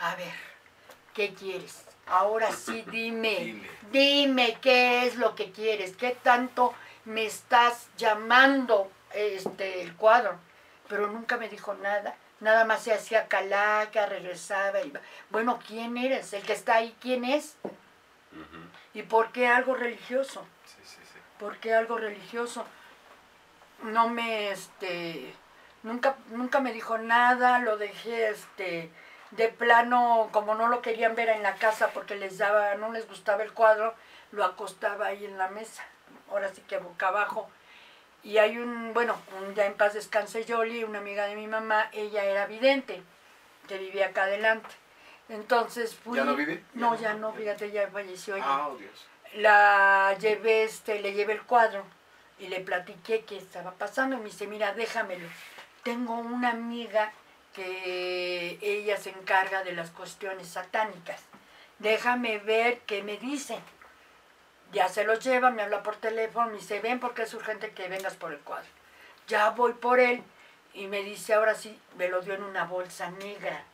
[0.01, 0.33] A ver,
[1.15, 1.85] ¿qué quieres?
[2.07, 8.91] Ahora sí, dime, dime, dime qué es lo que quieres, qué tanto me estás llamando
[9.15, 10.39] este, el cuadro.
[10.89, 14.81] Pero nunca me dijo nada, nada más se hacía calaca, regresaba.
[14.81, 14.93] Y,
[15.31, 16.33] bueno, ¿quién eres?
[16.33, 17.57] El que está ahí, ¿quién es?
[18.95, 20.47] ¿Y por qué algo religioso?
[20.65, 21.19] Sí, sí, sí.
[21.39, 22.67] ¿Por qué algo religioso?
[23.83, 25.35] No me, este,
[25.83, 28.91] nunca, nunca me dijo nada, lo dejé, este,
[29.31, 33.09] de plano, como no lo querían ver en la casa porque les daba, no les
[33.09, 33.95] gustaba el cuadro,
[34.33, 35.85] lo acostaba ahí en la mesa,
[36.31, 37.49] ahora sí que boca abajo.
[38.23, 41.89] Y hay un, bueno, un, ya en paz descanse Yoli, una amiga de mi mamá,
[41.93, 43.03] ella era vidente,
[43.67, 44.69] que vivía acá adelante.
[45.31, 46.19] Entonces fui...
[46.19, 46.63] ¿Ya no vive?
[46.75, 48.45] No, ya no, fíjate, ya falleció ella.
[48.47, 49.07] Ah, oh, Dios.
[49.35, 51.85] La llevé, este, le llevé el cuadro
[52.39, 54.17] y le platiqué qué estaba pasando.
[54.17, 55.29] Y me dice, mira, déjamelo.
[55.85, 57.13] Tengo una amiga
[57.55, 61.23] que ella se encarga de las cuestiones satánicas.
[61.79, 63.59] Déjame ver qué me dice.
[64.73, 67.89] Ya se los lleva, me habla por teléfono, me dice, ven porque es urgente que
[67.89, 68.69] vengas por el cuadro.
[69.27, 70.23] Ya voy por él
[70.75, 73.65] y me dice, ahora sí, me lo dio en una bolsa negra.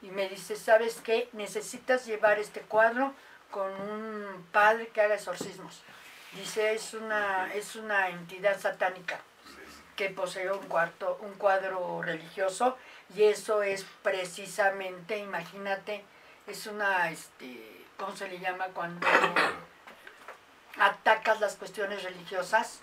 [0.00, 1.28] Y me dice, ¿sabes qué?
[1.32, 3.12] Necesitas llevar este cuadro
[3.50, 5.82] con un padre que haga exorcismos.
[6.32, 9.20] Dice, es una, es una entidad satánica
[9.96, 12.76] que posee un, cuarto, un cuadro religioso
[13.16, 16.04] y eso es precisamente, imagínate,
[16.46, 19.06] es una, este, ¿cómo se le llama cuando
[20.80, 22.80] atacas las cuestiones religiosas?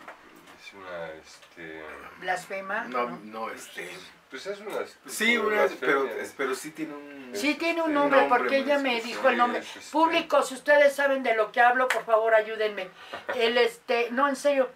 [0.60, 1.84] Es una, este...
[2.20, 2.86] Blasfema.
[2.86, 3.90] No, no, este...
[4.30, 4.80] Pues es una...
[5.06, 7.32] Sí, una, pero, pero sí tiene un...
[7.34, 9.60] Sí tiene un nombre, porque ella me dijo el nombre.
[9.60, 12.90] Este Público, si ustedes saben de lo que hablo, por favor ayúdenme.
[13.36, 14.70] El, este, no, en serio,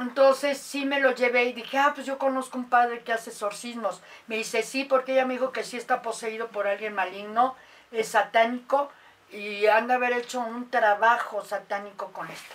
[0.00, 3.30] entonces sí me lo llevé y dije, ah, pues yo conozco un padre que hace
[3.30, 4.02] exorcismos.
[4.26, 7.56] Me dice, sí, porque ella me dijo que sí está poseído por alguien maligno,
[7.90, 8.90] es satánico
[9.32, 12.54] y han de haber hecho un trabajo satánico con esto.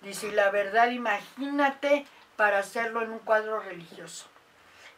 [0.00, 4.26] Dice, y la verdad, imagínate para hacerlo en un cuadro religioso.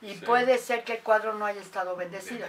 [0.02, 2.46] Y puede ser que el cuadro no haya estado bendecido,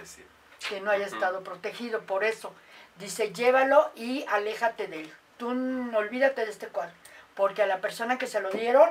[0.69, 2.01] que no haya estado protegido.
[2.01, 2.53] Por eso,
[2.97, 5.13] dice, llévalo y aléjate de él.
[5.37, 6.93] Tú no, olvídate de este cuadro.
[7.35, 8.89] Porque a la persona que se lo dieron,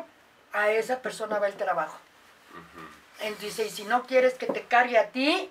[0.53, 1.99] a esa persona va el trabajo.
[3.21, 5.51] Entonces, y si no quieres que te cargue a ti,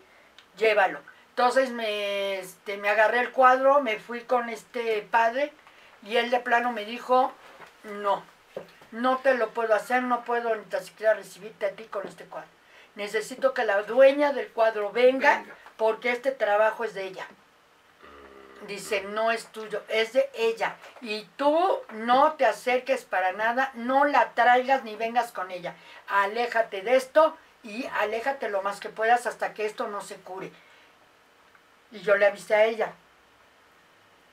[0.57, 0.99] llévalo.
[1.39, 5.53] Entonces me, este, me agarré el cuadro, me fui con este padre
[6.03, 7.31] y él de plano me dijo,
[7.85, 8.23] no,
[8.91, 12.49] no te lo puedo hacer, no puedo ni siquiera recibirte a ti con este cuadro.
[12.95, 15.45] Necesito que la dueña del cuadro venga.
[15.77, 17.25] porque este trabajo es de ella.
[18.67, 20.75] Dice, no es tuyo, es de ella.
[20.99, 25.73] Y tú no te acerques para nada, no la traigas ni vengas con ella.
[26.09, 30.51] Aléjate de esto y aléjate lo más que puedas hasta que esto no se cure.
[31.91, 32.93] Y yo le avisé a ella.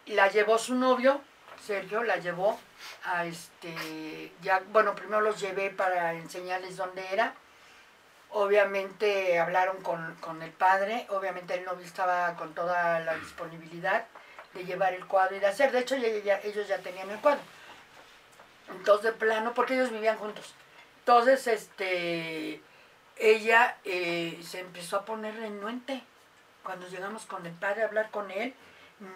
[0.07, 1.21] La llevó su novio,
[1.65, 2.59] Sergio, la llevó
[3.05, 7.35] a este, ya, bueno, primero los llevé para enseñarles dónde era.
[8.31, 14.07] Obviamente hablaron con, con el padre, obviamente el novio estaba con toda la disponibilidad
[14.53, 15.73] de llevar el cuadro y de hacer.
[15.73, 17.41] De hecho, ellos ya tenían el cuadro.
[18.71, 20.55] Entonces, de plano, porque ellos vivían juntos.
[21.01, 22.61] Entonces, este,
[23.17, 26.03] ella eh, se empezó a poner renuente.
[26.67, 28.53] Cuando llegamos con el padre a hablar con él,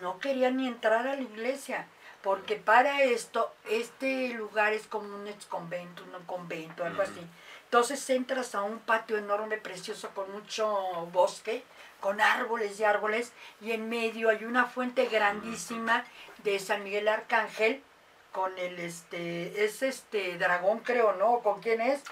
[0.00, 1.88] no quería ni entrar a la iglesia,
[2.22, 7.26] porque para esto, este lugar es como un ex convento, un convento, algo así.
[7.64, 11.64] Entonces entras a un patio enorme, precioso, con mucho bosque,
[11.98, 16.04] con árboles y árboles, y en medio hay una fuente grandísima
[16.44, 17.82] de San Miguel Arcángel,
[18.30, 21.40] con el, este, es este dragón creo, ¿no?
[21.40, 22.04] ¿Con quién es?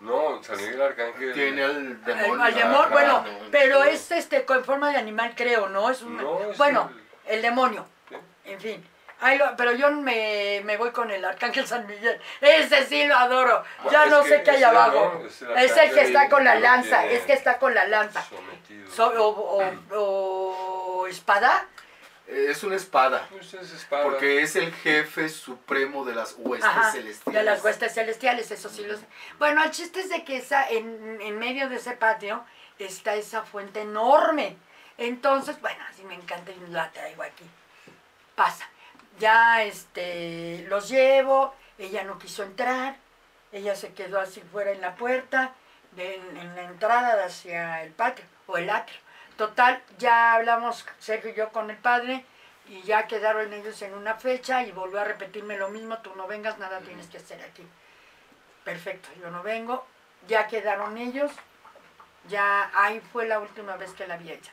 [0.00, 1.32] No, San Miguel Arcángel.
[1.32, 2.42] Tiene al demonio.
[2.42, 5.90] Al, demonio, bueno, pero es este con forma de animal creo, ¿no?
[5.90, 6.16] Es un,
[6.56, 6.90] bueno,
[7.26, 7.86] el, demonio,
[8.44, 8.84] en fin
[9.56, 12.20] pero yo me, voy con el Arcángel San Miguel.
[12.40, 13.64] Ese sí lo adoro.
[13.80, 15.22] Ah, ya no sé qué hay abajo.
[15.26, 17.06] es, el que está con la lanza.
[17.06, 18.24] Es que está con la lanza.
[18.98, 21.66] o, espada.
[22.28, 23.26] Es una espada.
[23.30, 24.04] Pues es espada.
[24.04, 27.24] Porque es el jefe supremo de las huestes Ajá, celestiales.
[27.38, 29.04] de las huestes celestiales, eso sí lo sé.
[29.38, 32.44] Bueno, el chiste es de que esa, en, en medio de ese patio
[32.78, 34.56] está esa fuente enorme.
[34.98, 37.44] Entonces, bueno, así me encanta y la traigo aquí.
[38.34, 38.68] Pasa.
[39.18, 42.96] Ya este, los llevo, ella no quiso entrar,
[43.52, 45.54] ella se quedó así fuera en la puerta,
[45.96, 48.98] en, en la entrada hacia el patio o el atrio.
[49.38, 52.24] Total, ya hablamos Sergio y yo con el padre
[52.66, 56.26] y ya quedaron ellos en una fecha y volvió a repetirme lo mismo, tú no
[56.26, 57.64] vengas, nada tienes que hacer aquí.
[58.64, 59.86] Perfecto, yo no vengo,
[60.26, 61.30] ya quedaron ellos,
[62.28, 64.52] ya ahí fue la última vez que la vi ella.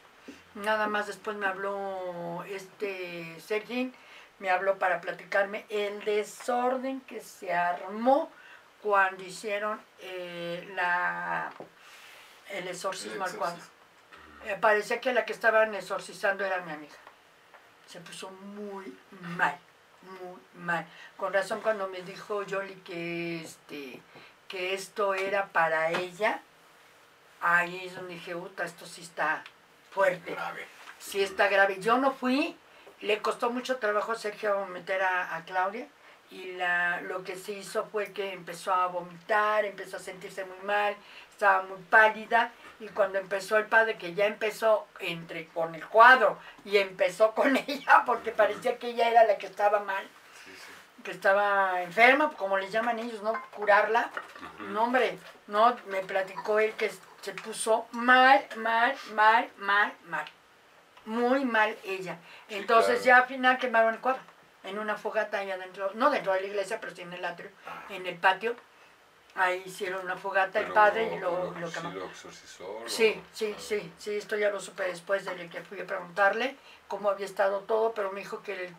[0.54, 3.92] Nada más después me habló este Sergín,
[4.38, 8.32] me habló para platicarme el desorden que se armó
[8.84, 11.50] cuando hicieron eh, la,
[12.52, 13.75] el exorcismo El al cuadro.
[14.46, 16.96] Eh, parecía que la que estaban exorcizando era mi amiga.
[17.88, 18.96] Se puso muy
[19.38, 19.58] mal,
[20.04, 20.86] muy mal.
[21.18, 24.02] Con razón cuando me dijo Yoli que, este,
[24.48, 26.42] que esto era para ella,
[27.42, 29.44] ahí es donde dije, puta, esto sí está
[29.92, 30.68] fuerte Grave.
[31.00, 31.80] sí está grave.
[31.80, 32.56] Yo no fui,
[33.02, 35.88] le costó mucho trabajo a Sergio meter a, a Claudia
[36.30, 40.58] y la, lo que se hizo fue que empezó a vomitar, empezó a sentirse muy
[40.66, 40.96] mal,
[41.32, 46.38] estaba muy pálida y cuando empezó el padre, que ya empezó entre con el cuadro
[46.66, 50.04] y empezó con ella porque parecía que ella era la que estaba mal,
[50.44, 51.02] Sí, sí.
[51.04, 53.34] que estaba enferma, como les llaman ellos, ¿no?
[53.52, 54.10] Curarla.
[54.60, 60.26] No, hombre, no, me platicó él que se puso mal, mal, mal, mal, mal.
[61.06, 62.18] Muy mal ella.
[62.48, 63.06] Sí, Entonces claro.
[63.06, 64.22] ya al final quemaron el cuadro.
[64.64, 67.52] En una fogata allá dentro, no dentro de la iglesia, pero sí en el atrio,
[67.68, 67.84] Ah.
[67.90, 68.56] en el patio.
[69.36, 72.84] Ahí hicieron una fogata el padre y lo, lo- lo sí lo exorcizó.
[72.86, 76.56] Sí, sí, sí, sí, esto ya lo supe después de que fui a preguntarle
[76.88, 78.76] cómo había estado todo, pero me dijo que el,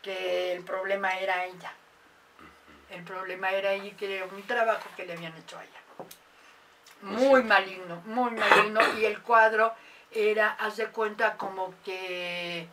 [0.00, 1.72] que el problema era ella.
[2.88, 5.80] El problema era ella y que era un trabajo que le habían hecho a ella.
[7.02, 7.46] Muy sí.
[7.48, 8.80] maligno, muy maligno.
[8.98, 9.74] Y el cuadro
[10.10, 12.66] era, haz de cuenta, como que,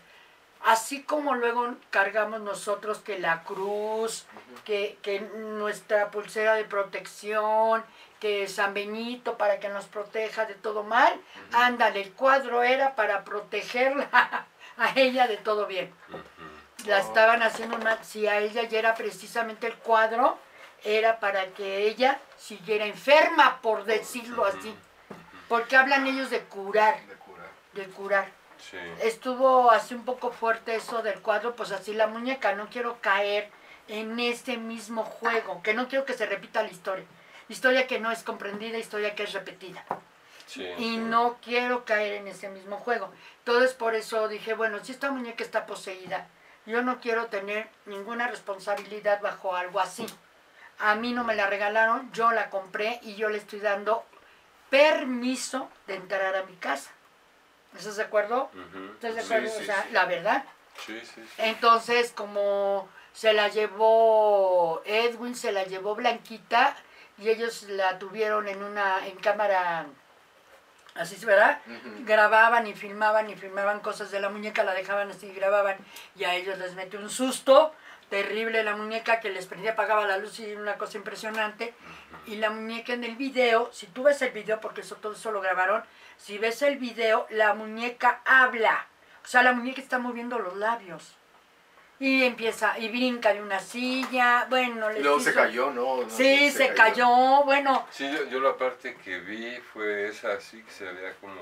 [0.65, 4.25] así como luego cargamos nosotros que la cruz,
[4.65, 7.83] que, que nuestra pulsera de protección,
[8.19, 11.13] que San Benito para que nos proteja de todo mal,
[11.53, 14.09] ándale, el cuadro era para protegerla
[14.77, 15.93] a ella de todo bien.
[16.85, 16.99] La Oh.
[16.99, 20.37] estaban haciendo mal, si a ella ya era precisamente el cuadro,
[20.83, 24.75] era para que ella siguiera enferma, por decirlo así.
[25.47, 27.49] Porque hablan ellos de curar, De curar.
[27.73, 28.25] de curar
[28.71, 28.77] Sí.
[29.01, 33.49] estuvo así un poco fuerte eso del cuadro, pues así la muñeca, no quiero caer
[33.87, 37.05] en ese mismo juego, que no quiero que se repita la historia.
[37.47, 39.85] Historia que no es comprendida, historia que es repetida.
[40.47, 40.97] sí, Y sí.
[40.97, 43.11] no quiero caer en ese mismo juego.
[43.39, 46.27] Entonces por eso dije, bueno, si esta muñeca está poseída,
[46.65, 50.07] yo no quiero tener ninguna responsabilidad bajo algo así.
[50.79, 54.03] A mí no me la regalaron, yo la compré y yo le estoy dando
[54.71, 56.91] permiso de entrar a mi casa.
[57.77, 58.49] ¿Estás de acuerdo?
[58.93, 59.49] ¿Estás de acuerdo?
[59.49, 59.89] sí, o sea, sí.
[59.91, 60.45] la verdad.
[60.85, 61.33] Sí, sí, sí.
[61.37, 66.75] Entonces, como se la llevó Edwin, se la llevó Blanquita
[67.17, 69.85] y ellos la tuvieron en una en cámara
[70.95, 71.59] así, ¿verdad?
[71.65, 72.05] Ujú.
[72.05, 75.77] Grababan y filmaban y filmaban cosas de la muñeca, la dejaban así, grababan
[76.15, 77.73] y a ellos les metió un susto
[78.09, 81.73] terrible la muñeca que les prendía, apagaba la luz y una cosa impresionante.
[82.27, 85.31] Y la muñeca en el video, si tú ves el video, porque eso todo eso
[85.31, 85.83] lo grabaron,
[86.17, 88.87] si ves el video, la muñeca habla.
[89.23, 91.15] O sea, la muñeca está moviendo los labios.
[91.97, 96.01] Y empieza, y brinca de una silla, bueno, les Luego se cayó, ¿no?
[96.01, 97.07] No, Sí, se, cayó.
[97.45, 101.39] bueno, Sí, yo, yo la parte que vi fue esa así que se había como,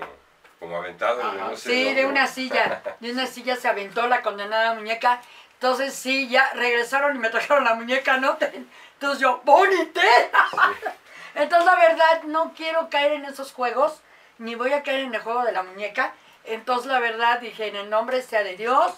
[0.60, 1.34] como Ajá.
[1.50, 5.22] no sé sí, de una silla, de una silla se aventó la condenada muñeca.
[5.64, 8.38] Entonces sí, ya regresaron y me trajeron la muñeca, ¿no?
[8.96, 10.02] Entonces yo, ¡bonite!
[11.36, 14.02] Entonces la verdad no quiero caer en esos juegos,
[14.40, 16.16] ni voy a caer en el juego de la muñeca.
[16.44, 18.94] Entonces la verdad dije, en el nombre sea de Dios,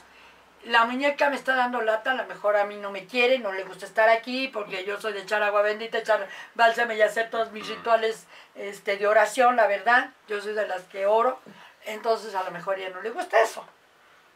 [0.63, 3.51] la muñeca me está dando lata, a lo mejor a mí no me quiere, no
[3.51, 7.29] le gusta estar aquí, porque yo soy de echar agua bendita, echar bálsamo y hacer
[7.29, 10.09] todos mis rituales este, de oración, la verdad.
[10.27, 11.39] Yo soy de las que oro,
[11.85, 13.63] entonces a lo mejor a ella no le gusta eso.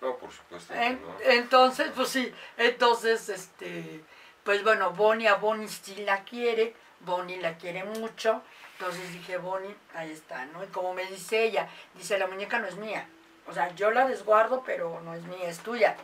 [0.02, 1.00] No, por supuesto que no.
[1.26, 4.04] Entonces, pues sí, entonces, este,
[4.44, 8.42] pues bueno, Bonnie a Bonnie sí la quiere, Bonnie la quiere mucho,
[8.80, 10.64] entonces dije, Bonnie, ahí está, ¿no?
[10.64, 13.08] Y como me dice ella, dice, la muñeca no es mía,
[13.48, 15.98] o sea, yo la desguardo, pero no es mía, es tuya.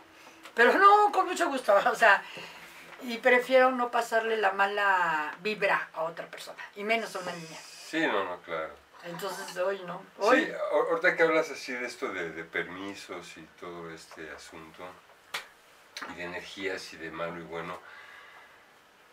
[0.54, 2.22] Pero no, con mucho gusto, o sea,
[3.02, 7.58] y prefiero no pasarle la mala vibra a otra persona, y menos a una niña.
[7.86, 8.74] Sí, no, no, claro.
[9.06, 10.02] Entonces, hoy no.
[10.18, 14.30] Hoy, Sí, ahor- ahorita que hablas así de esto de, de permisos y todo este
[14.32, 14.84] asunto,
[16.12, 17.78] y de energías y de malo y bueno,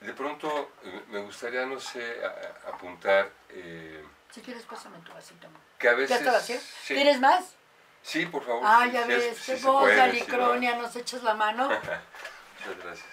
[0.02, 5.14] de pronto eh, me gustaría, no sé, a- a- apuntar eh, si quieres, pásame tu
[5.14, 5.48] vasito.
[5.78, 6.18] que a ¿Ya veces...
[6.18, 6.60] está vacío?
[6.60, 7.54] Sí, ¿Quieres más?
[8.02, 8.64] sí, por favor.
[8.66, 10.36] Ah, ya ves, se voz puede, de sí, ¿no?
[10.36, 11.68] Alicronia, nos echas la mano.
[11.70, 13.08] Muchas gracias.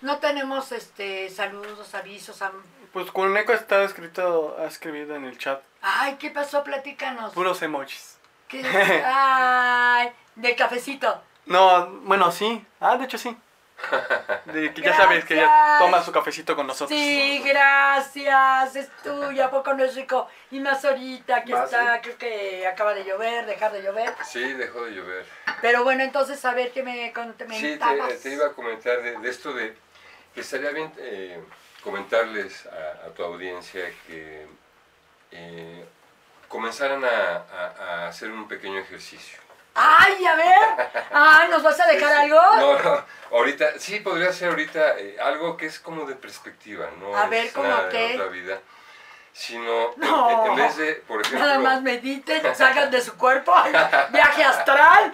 [0.00, 2.40] No tenemos este saludos, avisos.
[2.40, 2.62] am-
[2.92, 5.62] Pues Cuneco está escrito, ha escrito en el chat.
[5.82, 6.64] Ay, ¿qué pasó?
[6.64, 7.32] Platícanos.
[7.32, 8.18] Puros emojis.
[8.48, 8.62] ¿Qué?
[9.06, 11.22] Ay, de cafecito.
[11.46, 12.64] No, bueno, sí.
[12.80, 13.36] Ah, de hecho sí.
[14.44, 16.90] De que ya sabes que ella toma su cafecito con nosotros.
[16.90, 20.28] Sí, gracias, es tuya, ¿a poco no es rico?
[20.50, 24.12] Y más ahorita que Más, está, creo que acaba de llover, dejar de llover.
[24.26, 25.24] Sí, dejó de llover.
[25.62, 28.08] Pero bueno, entonces a ver qué me Sí, comentabas.
[28.08, 29.74] te, te iba a comentar de, de esto de
[30.34, 31.42] que estaría bien eh,
[31.82, 34.46] comentarles a, a tu audiencia que
[35.32, 35.84] eh,
[36.48, 37.74] comenzaran a, a-
[38.04, 39.38] a hacer un pequeño ejercicio.
[39.74, 40.88] Ay, a ver.
[41.12, 42.40] Ay, ¿nos vas a dejar algo?
[42.56, 47.16] No, no, ahorita, sí, podría ser ahorita eh, algo que es como de perspectiva, no
[47.16, 48.14] A ver, es ¿cómo qué?
[48.14, 48.58] otra vida,
[49.32, 50.44] sino en- No.
[50.46, 51.46] en, en vez de, por ejemplo...
[51.46, 53.54] Nada más mediten, salgan de su cuerpo,
[54.10, 55.12] viaje astral.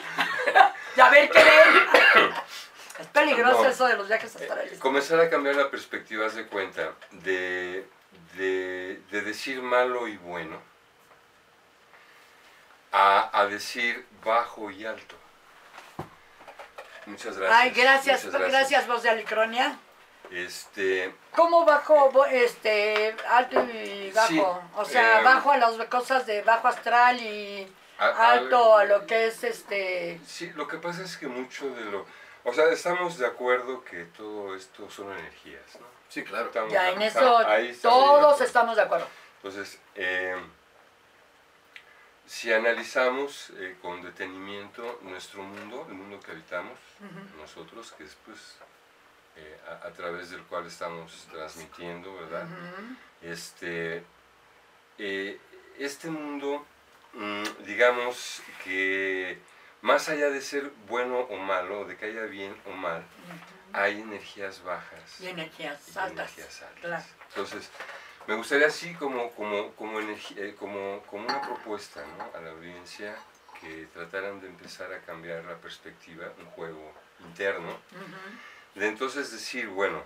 [0.96, 2.34] Y a ver qué ven.
[2.98, 3.68] Es peligroso No.
[3.68, 4.78] eso de los viajes Eh, astrales.
[4.78, 7.86] comenzar a cambiar la perspectiva, haz de cuenta, de,
[8.36, 10.60] de, de decir malo y bueno
[12.92, 15.16] a, a decir bajo y alto.
[17.06, 17.60] Muchas gracias.
[17.60, 19.78] Ay, gracias, gracias, voz de Alicronia.
[20.30, 24.26] Este, ¿Cómo bajo, este, alto y bajo?
[24.28, 24.42] Sí,
[24.76, 28.84] o sea, eh, bajo a las cosas de bajo astral y a- alto a- a
[28.84, 30.20] lo que es este...
[30.26, 32.06] Sí, lo que pasa es que mucho de lo...
[32.48, 35.86] O sea, estamos de acuerdo que todo esto son energías, ¿no?
[36.08, 36.46] Sí, claro.
[36.46, 39.08] Estamos- Ya en eso ahí todos estamos de acuerdo.
[39.42, 40.36] Entonces, eh,
[42.24, 46.78] si analizamos eh, con detenimiento nuestro mundo, el mundo que habitamos,
[47.36, 48.38] nosotros, que es pues
[49.36, 52.46] eh, a, a través del cual estamos transmitiendo, ¿verdad?
[53.22, 54.04] Este,
[54.98, 55.38] eh,
[55.78, 56.64] este mundo,
[57.12, 59.38] mm, digamos que
[59.86, 63.04] más allá de ser bueno o malo, de que haya bien o mal,
[63.72, 66.10] hay energías bajas Y energías y altas.
[66.12, 66.80] energías altas.
[66.80, 67.04] Claro.
[67.28, 67.70] Entonces,
[68.26, 69.72] me gustaría así como, como,
[70.36, 72.36] eh, como, como una propuesta ¿no?
[72.36, 73.14] a la audiencia
[73.60, 77.78] que trataran de empezar a cambiar la perspectiva, un juego interno,
[78.74, 80.02] de entonces decir, bueno,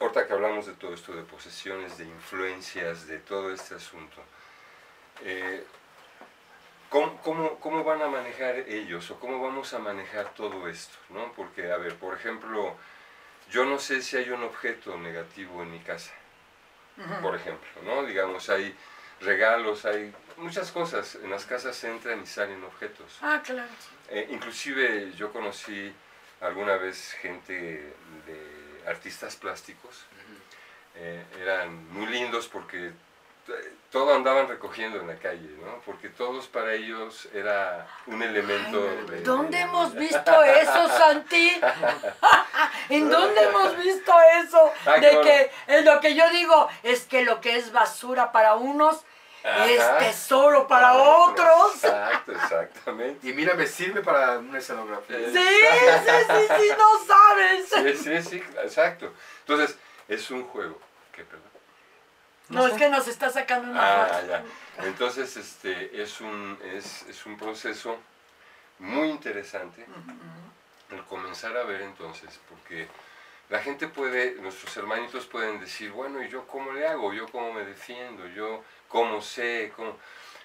[0.00, 4.22] ahorita que hablamos de todo esto, de posesiones, de influencias, de todo este asunto,
[5.24, 5.64] eh,
[6.88, 10.96] ¿cómo, cómo, cómo van a manejar ellos o cómo vamos a manejar todo esto?
[11.10, 11.32] ¿no?
[11.32, 12.76] Porque, a ver, por ejemplo,
[13.50, 16.12] yo no sé si hay un objeto negativo en mi casa,
[17.22, 18.04] por ejemplo, ¿no?
[18.04, 18.74] Digamos, hay
[19.20, 23.18] regalos, hay muchas cosas, en las casas entran y salen objetos.
[23.22, 23.70] Ah, claro.
[24.10, 25.92] Eh, inclusive yo conocí
[26.40, 27.92] alguna vez gente
[28.26, 30.04] de artistas plásticos.
[30.94, 32.92] Eh, eran muy lindos porque
[33.90, 35.80] todo andaban recogiendo en la calle, ¿no?
[35.86, 39.22] Porque todos para ellos era un elemento de...
[39.22, 41.60] ¿Dónde de- hemos visto eso, Santi?
[42.90, 44.12] ¿En dónde hemos visto
[44.44, 44.72] eso?
[44.86, 48.54] Ay, De que es lo que yo digo es que lo que es basura para
[48.56, 49.04] unos
[49.66, 51.76] es tesoro para otros.
[51.76, 53.26] Exacto, exactamente.
[53.28, 55.16] Y mira, me sirve para una escenografía.
[55.18, 55.38] Eh, Sí,
[56.04, 57.68] sí, sí, sí, no sabes.
[57.70, 59.12] Sí, sí, sí, exacto.
[59.46, 59.78] Entonces,
[60.08, 60.78] es un juego.
[61.12, 61.47] ¿Qué, perdón?
[62.48, 64.44] No, es que nos está sacando una Ah, ya.
[64.84, 67.98] Entonces, este, es un, es, es un proceso
[68.78, 69.84] muy interesante
[70.90, 72.88] el comenzar a ver entonces, porque
[73.50, 77.12] la gente puede, nuestros hermanitos pueden decir, bueno, ¿y yo cómo le hago?
[77.12, 78.26] ¿Yo cómo me defiendo?
[78.28, 79.72] ¿Yo cómo sé?
[79.76, 79.96] ¿Cómo?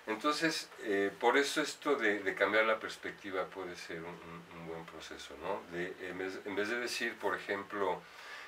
[0.06, 4.68] Entonces, eh, por eso esto de, de cambiar la perspectiva puede ser un, un- un
[4.68, 5.62] buen proceso, ¿no?
[5.78, 8.02] De, en, vez, en vez de decir, por ejemplo,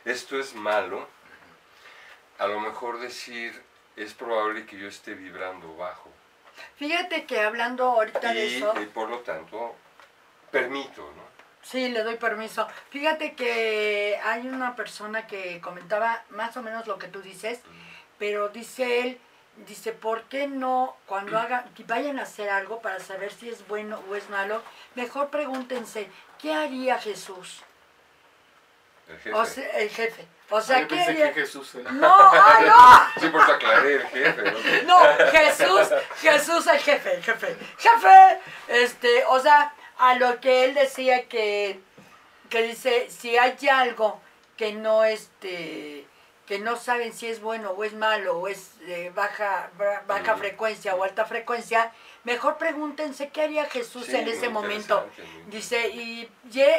[0.03, 1.07] esto es malo,
[2.37, 3.61] a lo mejor decir,
[3.95, 6.09] es probable que yo esté vibrando bajo.
[6.77, 9.75] Fíjate que hablando ahorita de Y, eso, eh, por lo tanto,
[10.51, 11.25] permito, ¿no?
[11.65, 12.67] sí, le doy permiso.
[12.89, 17.59] Fíjate que hay una persona que comentaba más o menos lo que tú dices,
[18.17, 19.19] pero dice él,
[19.67, 23.67] dice, ¿por qué no cuando hagan, que vayan a hacer algo para saber si es
[23.67, 24.61] bueno o es malo,
[24.95, 26.07] mejor pregúntense,
[26.39, 27.63] ¿qué haría Jesús?
[29.07, 29.33] El jefe.
[29.33, 30.25] O sea, el jefe.
[30.49, 31.33] O Ah, sea, yo ¿qué pensé haría?
[31.33, 31.91] que Jesús era.
[31.91, 34.51] No, ah, Sí, por aclaré el jefe,
[34.83, 34.99] ¿no?
[34.99, 35.87] no, no, Jesús,
[36.21, 41.79] Jesús el jefe, el jefe, jefe, este, o sea, a lo que él decía que,
[42.49, 44.21] que dice, si hay algo
[44.57, 46.05] que no, este,
[46.45, 49.71] que no saben si es bueno o es malo o es de baja,
[50.05, 50.39] baja Mm.
[50.39, 51.91] frecuencia o alta frecuencia,
[52.23, 55.07] mejor pregúntense qué haría Jesús Sí, en ese momento.
[55.47, 56.29] Dice, y,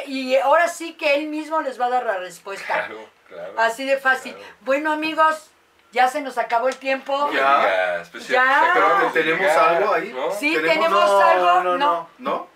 [0.05, 2.65] y ahora sí que él mismo les va a dar la respuesta.
[2.87, 3.53] Claro, claro.
[3.57, 4.33] Así de fácil.
[4.35, 4.53] Claro.
[4.61, 5.49] Bueno amigos,
[5.91, 7.29] ya se nos acabó el tiempo.
[7.31, 8.03] Ya.
[8.27, 8.71] Ya.
[8.73, 10.13] Pero tenemos algo ahí.
[10.13, 10.31] ¿no?
[10.31, 11.45] Sí, tenemos no, algo.
[11.63, 11.77] No, No.
[11.77, 12.47] no, ¿no?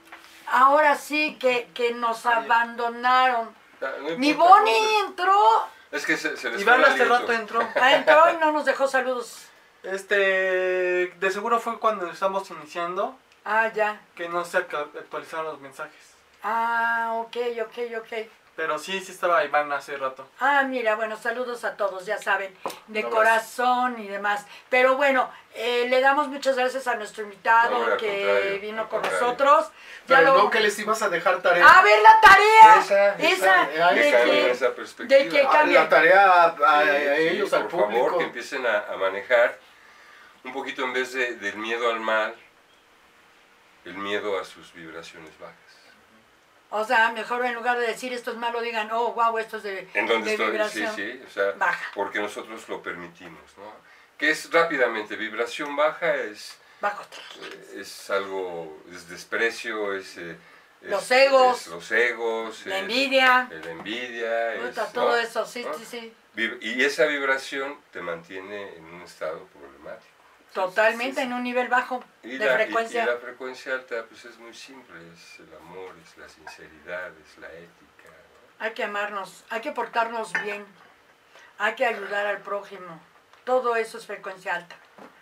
[0.54, 3.56] Ahora sí que, que nos abandonaron.
[3.82, 5.68] Ah, no Mi importa, Bonnie no, entró.
[5.92, 7.68] Es que se, se les Iván hace rato entró.
[7.82, 9.46] Ah, entró y no nos dejó saludos.
[9.84, 14.00] Este, de seguro fue cuando estamos iniciando Ah, ya.
[14.16, 16.14] que no se actu- actualizaron los mensajes.
[16.44, 18.14] Ah, ok, ok, ok.
[18.62, 20.30] Pero sí, sí estaba Iván hace rato.
[20.40, 22.56] Ah, mira, bueno, saludos a todos, ya saben,
[22.86, 24.46] de corazón y demás.
[24.70, 29.66] Pero bueno, eh, le damos muchas gracias a nuestro invitado No, que vino con nosotros.
[30.06, 31.66] Ya Pero lo- no que les ibas a dejar tarea.
[31.68, 32.76] A ver la tarea.
[32.82, 35.20] Esa, Esa, esa, ahí de que- esa perspectiva.
[35.24, 35.74] de que Ah, cambie.
[35.80, 38.06] la tarea a, a- Sí, a sí, ellos, al por público.
[38.06, 39.58] favor, que empiecen a, a manejar
[40.44, 42.36] un poquito en vez de, del miedo al mal,
[43.86, 45.56] el miedo a sus vibraciones bajas.
[46.74, 49.64] O sea, mejor en lugar de decir esto es malo, digan, oh, wow, esto es
[49.64, 51.92] de, En donde de estoy, sí, vibración sí, o sea, baja.
[51.94, 53.74] porque nosotros lo permitimos, ¿no?
[54.18, 57.04] Que es rápidamente, vibración baja es, Bajo.
[57.42, 60.18] eh, es algo, es desprecio, es...
[60.18, 60.38] eh,
[60.82, 61.62] es- Los egos.
[61.62, 63.50] es los egos, La es- envidia.
[63.52, 65.16] la envidia, Puta, es, todo ¿no?
[65.18, 65.74] eso, sí, ¿no?
[65.78, 66.14] sí, sí.
[66.62, 69.46] Y esa vibración te mantiene en un estado.
[70.54, 71.28] Totalmente Sí, sí.
[71.28, 73.04] en un nivel bajo Y de la, y- frecuencia.
[73.04, 77.38] y la frecuencia alta pues es muy simple, es el amor, es la sinceridad, es
[77.38, 78.10] la ética.
[78.10, 78.66] ¿no?
[78.66, 80.66] Hay que amarnos, hay que portarnos bien,
[81.58, 83.00] hay que ayudar al prójimo.
[83.46, 84.76] Todo eso es frecuencia alta.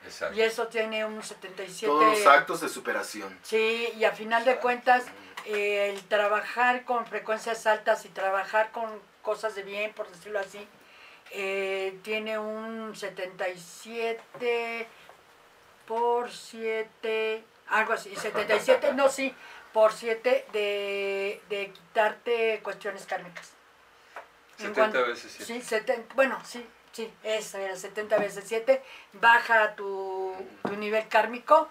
[0.03, 0.35] Exacto.
[0.35, 1.85] Y eso tiene un 77.
[1.87, 3.37] Todos los actos de superación.
[3.43, 5.05] Sí, y a final de cuentas,
[5.45, 10.67] eh, el trabajar con frecuencias altas y trabajar con cosas de bien, por decirlo así,
[11.31, 14.87] eh, tiene un 77
[15.89, 19.33] por 7, algo así, 77, no, sí,
[19.73, 23.49] por 7 de, de quitarte cuestiones kármicas.
[24.59, 25.45] En 70 cuanto- veces siete.
[25.61, 28.83] Sí, 70, bueno, sí, sí, esa era 70 veces 7.
[29.13, 31.67] Baja tu, tu nivel kármico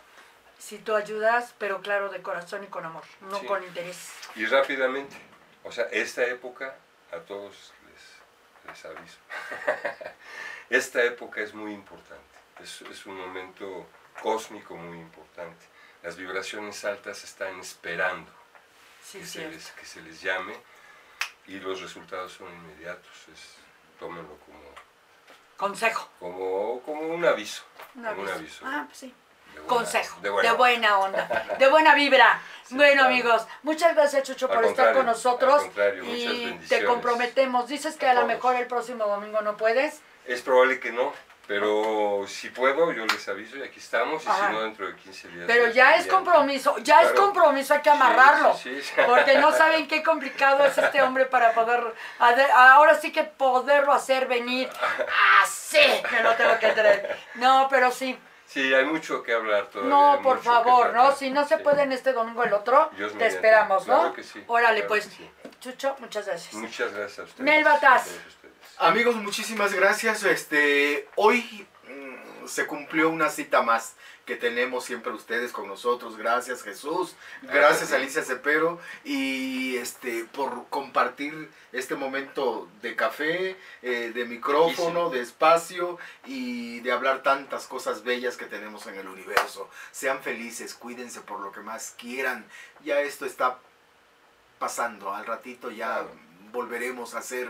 [0.59, 3.47] si tú ayudas, pero claro, de corazón y con amor, no Sí.
[3.47, 4.11] con interés.
[4.35, 5.17] Y rápidamente,
[5.63, 6.75] o sea, esta época,
[7.13, 9.19] a todos les, les aviso,
[10.71, 12.25] esta época es muy importante,
[12.61, 13.87] es, es un momento
[14.23, 15.67] cósmico muy importante.
[16.03, 18.31] Las vibraciones altas están esperando
[19.03, 20.55] Sí, que, se les, que se les llame
[21.47, 23.55] y los resultados son inmediatos, es,
[23.99, 24.61] tómenlo como,
[25.57, 26.09] Consejo.
[26.19, 27.63] como, como un aviso.
[27.95, 28.39] Un como un aviso.
[28.39, 28.65] aviso.
[28.67, 29.07] Ah, pues sí.
[29.55, 30.21] de buena- Consejo.
[30.21, 31.27] De buena buena, onda.
[31.59, 32.41] De buena vibra.
[32.65, 33.09] Sí, bueno, claro.
[33.09, 35.65] amigos, muchas gracias, Chucho, Al por estar con nosotros.
[36.05, 37.67] y te comprometemos.
[37.67, 40.01] Dices que A a lo mejor el próximo domingo no puedes.
[40.27, 41.15] Es probable que no,
[41.49, 44.49] pero si puedo, yo les aviso y aquí estamos, y Ajá.
[44.49, 45.45] si no, dentro de 15 días.
[45.47, 48.55] Pero ya es compromiso, ya es compromiso, hay que amarrarlo.
[48.55, 48.93] sí, sí.
[49.07, 51.83] Porque no saben qué complicado es este hombre para poder,
[52.55, 54.69] ahora sí que poderlo hacer venir
[55.43, 55.81] así,
[56.13, 57.19] me lo tengo que traer.
[57.37, 59.91] No, pero sí, Sí, hay mucho que hablar todavía.
[59.95, 61.15] no, por favor, ¿no?
[61.15, 63.27] Si no se puede en este domingo el otro, Dios te mediante.
[63.27, 63.99] esperamos, ¿no?
[63.99, 65.11] Claro que sí, Órale, claro pues.
[65.61, 66.55] Chucho, muchas gracias.
[66.55, 67.41] Muchas gracias a ustedes.
[67.45, 68.09] Mel Bataz.
[68.81, 70.23] Amigos, muchísimas gracias.
[70.23, 76.17] Este, hoy mm, se cumplió una cita más que tenemos siempre ustedes con nosotros.
[76.17, 77.93] Gracias Jesús, gracias.
[77.93, 85.99] Alicia Cepero y este por compartir este momento de café, eh, de micrófono, de espacio
[86.25, 89.69] y de hablar tantas cosas bellas que tenemos en el universo.
[89.91, 92.47] Sean felices, cuídense por lo que más quieran.
[92.85, 93.59] Ya esto está
[94.61, 95.13] pasando.
[95.13, 96.11] Al ratito ya Claro.
[96.53, 97.49] volveremos a ser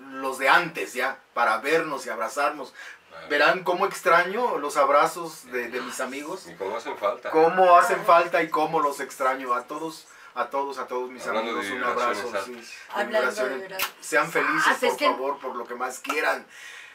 [0.00, 2.72] los de antes ya, para vernos y abrazarnos.
[3.10, 3.28] Vale.
[3.28, 7.30] Verán cómo extraño los abrazos de, de mis amigos, Y cómo hacen falta.
[7.30, 11.54] cómo hacen falta y cómo los extraño a todos, a todos, a todos mis Hablando
[11.54, 11.76] de amigos.
[11.78, 12.32] Un abrazo.
[12.44, 13.76] sí, de.
[14.00, 16.46] Sean felices, Ah, por que- favor, por lo que más quieran.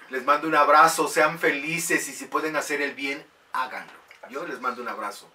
[0.09, 3.91] Les mando un abrazo, sean felices y si pueden hacer el bien, háganlo.
[4.29, 5.29] Yo les mando un abrazo.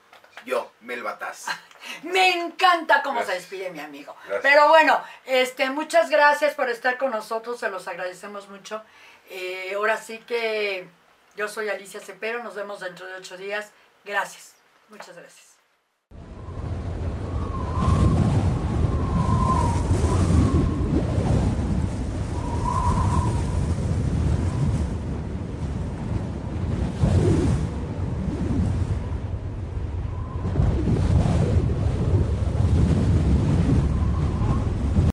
[0.44, 1.46] Yo, Mel Bataz.
[2.02, 4.14] Me encanta cómo se despide mi amigo.
[4.26, 4.42] Gracias.
[4.42, 8.82] Pero bueno, este, muchas gracias por estar con nosotros, se los agradecemos mucho.
[9.30, 10.88] Eh, ahora sí que
[11.36, 13.70] yo soy Alicia Cepero, nos vemos dentro de ocho días.
[14.04, 14.54] Gracias,
[14.88, 15.51] muchas gracias.